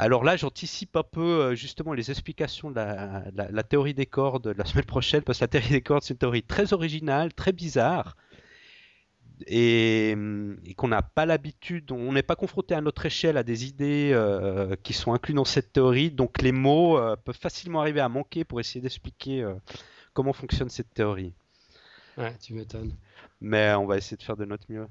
Alors 0.00 0.24
là, 0.24 0.34
j'anticipe 0.34 0.96
un 0.96 1.02
peu 1.02 1.20
euh, 1.20 1.54
justement 1.54 1.92
les 1.92 2.10
explications 2.10 2.70
de 2.70 2.76
la, 2.76 3.62
théorie 3.62 3.92
des 3.92 4.06
cordes 4.06 4.54
la 4.56 4.64
semaine 4.64 4.86
prochaine, 4.86 5.20
parce 5.20 5.40
que 5.40 5.44
la 5.44 5.48
théorie 5.48 5.68
des 5.68 5.82
cordes, 5.82 6.02
c'est 6.02 6.14
une 6.14 6.18
théorie 6.18 6.42
très 6.42 6.72
originale, 6.72 7.34
très 7.34 7.52
bizarre, 7.52 8.16
et, 9.46 10.16
qu'on 10.78 10.88
n'a 10.88 11.02
pas 11.02 11.26
l'habitude, 11.26 11.92
on 11.92 12.14
n'est 12.14 12.22
pas 12.22 12.34
confronté 12.34 12.74
à 12.74 12.80
notre 12.80 13.04
échelle 13.04 13.36
à 13.36 13.42
des 13.42 13.66
idées 13.66 14.12
euh, 14.14 14.74
qui 14.82 14.94
sont 14.94 15.12
incluses 15.12 15.36
dans 15.36 15.44
cette 15.44 15.74
théorie, 15.74 16.10
donc 16.10 16.40
les 16.40 16.52
mots 16.52 16.96
euh, 16.96 17.16
peuvent 17.16 17.38
facilement 17.38 17.82
arriver 17.82 18.00
à 18.00 18.08
manquer 18.08 18.44
pour 18.44 18.58
essayer 18.58 18.80
d'expliquer 18.80 19.46
comment 20.14 20.32
fonctionne 20.32 20.70
cette 20.70 20.94
théorie. 20.94 21.34
Ouais, 22.16 22.34
tu 22.38 22.54
m'étonnes. 22.54 22.96
Mais 23.42 23.74
on 23.74 23.84
va 23.84 23.98
essayer 23.98 24.16
de 24.16 24.22
faire 24.22 24.38
de 24.38 24.46
notre 24.46 24.64
mieux. 24.70 24.86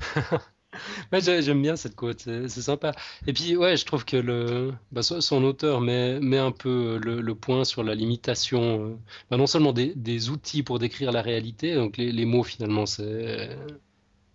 J'aime 1.12 1.62
bien 1.62 1.76
cette 1.76 1.94
quote, 1.94 2.20
c'est 2.20 2.48
sympa. 2.48 2.92
Et 3.26 3.32
puis, 3.32 3.56
ouais, 3.56 3.76
je 3.76 3.84
trouve 3.84 4.04
que 4.04 4.16
le, 4.16 4.72
bah, 4.90 5.02
son 5.02 5.44
auteur 5.44 5.80
met, 5.80 6.20
met 6.20 6.38
un 6.38 6.52
peu 6.52 6.98
le, 7.02 7.34
point 7.34 7.64
sur 7.64 7.82
la 7.82 7.94
limitation, 7.94 8.86
euh, 8.86 8.96
bah, 9.30 9.36
non 9.36 9.46
seulement 9.46 9.72
des, 9.72 10.30
outils 10.30 10.62
pour 10.62 10.78
décrire 10.78 11.12
la 11.12 11.22
réalité, 11.22 11.74
donc 11.74 11.96
les, 11.96 12.24
mots 12.24 12.42
finalement, 12.42 12.86
c'est 12.86 13.56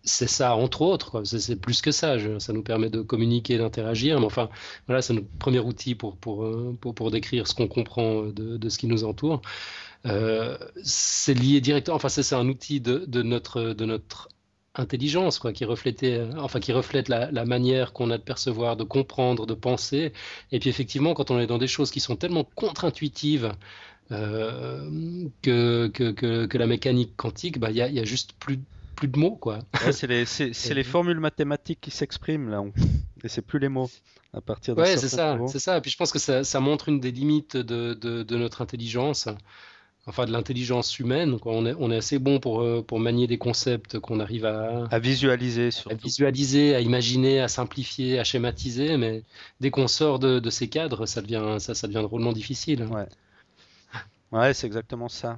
ça, 0.04 0.56
entre 0.56 0.82
autres. 0.82 1.23
C'est 1.23 1.60
plus 1.60 1.82
que 1.82 1.91
ça. 1.91 2.17
ça 2.39 2.54
nous 2.54 2.63
permet 2.63 2.89
de 2.89 3.02
communiquer, 3.02 3.58
d'interagir. 3.58 4.19
Mais 4.19 4.26
enfin, 4.26 4.50
voilà, 4.88 5.02
c'est 5.02 5.13
notre 5.13 5.28
premier 5.39 5.60
outil 5.60 5.95
pour, 5.95 6.17
pour, 6.17 6.43
euh, 6.45 6.78
pour, 6.80 6.95
pour 6.95 7.12
décrire 7.12 7.47
ce 7.47 7.56
qu'on 7.56 7.67
comprend 7.67 8.23
de, 8.23 8.58
de, 8.58 8.69
ce 8.69 8.78
qui 8.78 8.88
nous 8.88 9.04
entoure. 9.04 9.41
Euh, 10.06 10.58
c'est 10.84 11.34
lié 11.34 11.62
directement, 11.62 11.95
enfin, 11.97 12.10
c'est 12.10 12.36
un 12.36 12.47
outil 12.47 12.80
de, 12.80 13.06
de, 13.08 13.21
notre, 13.23 13.73
de 13.73 13.86
notre 13.86 14.30
intelligence, 14.79 15.39
quoi, 15.39 15.53
qui 15.53 15.65
reflétait, 15.65 16.13
euh, 16.13 16.31
enfin 16.37 16.59
qui 16.59 16.71
reflète 16.71 17.09
la, 17.09 17.45
manière 17.45 17.93
qu'on 17.93 18.11
a 18.11 18.17
de 18.17 18.23
percevoir, 18.23 18.75
de 18.75 18.83
comprendre, 18.83 19.45
de 19.45 19.53
penser. 19.53 20.13
Et 20.51 20.59
puis 20.59 20.69
effectivement, 20.69 21.13
quand 21.13 21.31
on 21.31 21.39
est 21.39 21.47
dans 21.47 21.57
des 21.57 21.67
choses 21.67 21.91
qui 21.91 21.99
sont 21.99 22.15
tellement 22.15 22.43
contre-intuitives 22.43 23.53
euh, 24.11 24.89
que, 25.41 25.87
que, 25.87 26.57
la 26.57 26.67
mécanique 26.67 27.15
quantique, 27.15 27.59
bah 27.59 27.71
il 27.71 27.77
y, 27.77 27.81
a, 27.81 28.05
juste 28.05 28.33
plus 28.39 28.59
plus 28.95 29.07
de 29.09 29.19
mots 29.19 29.35
quoi. 29.35 29.59
c'est 29.91 30.07
les, 30.07 30.25
les, 30.73 30.83
formules 30.83 31.19
mathématiques 31.19 31.79
qui 31.79 31.91
s'expriment 31.91 32.49
là, 32.49 32.63
et 33.23 33.27
c'est 33.27 33.43
plus 33.43 33.59
les 33.59 33.69
mots 33.69 33.91
à 34.33 34.41
partir 34.41 34.75
de. 34.75 34.81
Ouais, 34.81 34.97
c'est 34.97 35.09
ça, 35.09 35.37
c'est 35.47 35.59
ça. 35.59 35.77
Et 35.77 35.81
puis 35.81 35.91
je 35.91 35.97
pense 35.97 36.11
que 36.11 36.19
ça, 36.19 36.43
ça 36.43 36.59
montre 36.59 36.89
une 36.89 36.99
des 36.99 37.11
limites 37.11 37.57
de, 37.57 37.93
de, 37.93 38.23
de 38.23 38.37
notre 38.37 38.61
intelligence 38.61 39.27
enfin 40.07 40.25
de 40.25 40.31
l'intelligence 40.31 40.97
humaine. 40.97 41.37
On, 41.45 41.65
est, 41.65 41.75
on 41.77 41.91
est 41.91 41.97
assez 41.97 42.17
bon 42.17 42.39
pour, 42.39 42.61
euh, 42.61 42.81
pour 42.81 42.99
manier 42.99 43.27
des 43.27 43.37
concepts 43.37 43.99
qu'on 43.99 44.19
arrive 44.19 44.45
à, 44.45 44.85
à 44.89 44.99
visualiser, 44.99 45.69
à 45.89 45.93
visualiser, 45.93 46.75
à 46.75 46.79
imaginer, 46.79 47.41
à 47.41 47.47
simplifier, 47.47 48.19
à 48.19 48.23
schématiser, 48.23 48.97
mais 48.97 49.23
dès 49.59 49.69
qu'on 49.69 49.87
sort 49.87 50.19
de, 50.19 50.39
de, 50.39 50.49
ces 50.49 50.67
cadres, 50.69 51.05
ça 51.05 51.21
devient, 51.21 51.57
ça, 51.59 51.75
ça 51.75 51.87
devient 51.87 52.03
drôlement 52.03 52.31
difficile. 52.31 52.83
Ouais, 52.83 53.07
ouais 54.31 54.53
c'est 54.53 54.65
exactement 54.65 55.09
ça. 55.09 55.37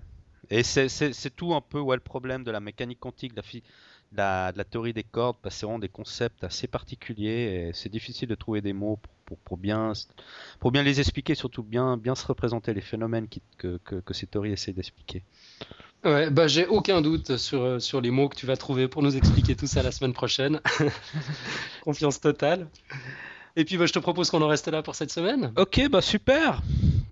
Et 0.51 0.63
c'est 0.63 1.36
tout 1.36 1.53
un 1.53 1.62
peu 1.62 1.79
ouais, 1.79 1.95
le 1.95 2.01
problème 2.01 2.43
de 2.43 2.51
la 2.51 2.60
mécanique 2.60 2.99
quantique, 2.99 3.34
de 3.34 3.41
la, 3.41 3.62
de 4.12 4.17
la 4.58 4.63
théorie 4.63 4.93
des 4.93 5.04
cordes, 5.04 5.38
parce 5.41 5.56
que 5.56 5.60
c'est 5.60 5.65
vraiment 5.65 5.80
des 5.80 5.89
concepts 5.89 6.43
assez 6.43 6.67
particuliers 6.67 7.67
et 7.69 7.74
c'est 7.74 7.89
difficile 7.89 8.28
de 8.28 8.36
trouver 8.36 8.62
des 8.62 8.74
mots 8.74 8.98
pour 8.98 9.13
pour, 9.43 9.58
bien, 9.58 9.93
pour 10.60 10.72
bien 10.72 10.84
les 10.84 11.00
expliquer, 11.00 11.36
surtout 11.36 11.63
bien, 11.63 11.98
bien 11.98 12.15
se 12.15 12.26
représenter 12.26 12.74
les 12.74 12.82
phénomènes 12.82 13.28
que, 13.58 13.78
que, 13.78 14.13
ces 14.13 14.28
théories 14.28 14.52
essaient 14.52 14.74
d'expliquer. 14.74 15.24
Ouais, 16.06 16.30
bah 16.30 16.48
j'ai 16.48 16.65
aucun 16.65 17.02
doute 17.02 17.36
sur, 17.36 17.82
sur 17.82 18.00
les 18.00 18.10
mots 18.10 18.30
que 18.30 18.36
tu 18.36 18.45
vas 18.45 18.56
trouver 18.56 18.88
pour 18.88 19.04
nous 19.04 19.17
expliquer 19.17 19.56
tout 19.56 19.67
ça 19.67 19.84
la 19.84 19.91
semaine 19.91 20.13
prochaine. 20.13 20.62
Confiance 21.84 22.22
totale. 22.22 22.67
Et 23.58 23.65
puis 23.65 23.78
bah, 23.78 23.86
je 23.86 23.91
te 23.91 24.00
propose 24.00 24.30
qu'on 24.30 24.41
en 24.41 24.48
reste 24.48 24.69
là 24.69 24.82
pour 24.82 24.95
cette 24.95 25.12
semaine. 25.12 25.52
Ok, 25.58 25.89
bah 25.89 26.02
super. 26.02 26.62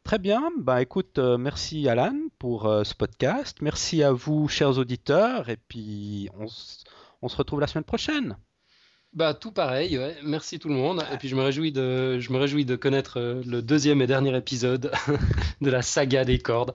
Très 0.07 0.19
bien. 0.19 0.51
Bah 0.57 0.81
écoute, 0.81 1.19
euh, 1.19 1.37
merci 1.37 1.89
Alan 1.89 2.15
pour 2.39 2.65
euh, 2.65 2.85
ce 2.85 2.95
podcast. 2.95 3.57
Merci 3.59 4.03
à 4.03 4.13
vous, 4.13 4.47
chers 4.47 4.77
auditeurs. 4.77 5.49
Et 5.49 5.57
puis 5.57 6.29
on, 6.39 6.45
on 7.21 7.27
se 7.27 7.35
retrouve 7.35 7.59
la 7.59 7.67
semaine 7.67 7.83
prochaine. 7.83 8.37
Bah 9.11 9.33
tout 9.33 9.51
pareil, 9.51 9.97
ouais. 9.97 10.15
merci 10.23 10.59
tout 10.59 10.69
le 10.69 10.75
monde. 10.75 11.03
Et 11.11 11.17
puis 11.17 11.27
je 11.27 11.35
me 11.35 11.41
réjouis 11.41 11.73
de, 11.73 12.19
je 12.19 12.31
me 12.31 12.37
réjouis 12.37 12.63
de 12.63 12.77
connaître 12.77 13.19
euh, 13.19 13.43
le 13.45 13.61
deuxième 13.61 14.01
et 14.01 14.07
dernier 14.07 14.33
épisode 14.37 14.93
de 15.61 15.69
la 15.69 15.81
saga 15.81 16.23
des 16.23 16.39
cordes. 16.39 16.71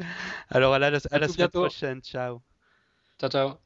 Alors 0.51 0.75
à 0.75 0.79
la, 0.79 0.89
à 0.89 1.19
la 1.19 1.29
semaine 1.29 1.49
prochaine, 1.49 2.03
ciao. 2.03 2.43
Ciao 3.19 3.31
ciao. 3.31 3.62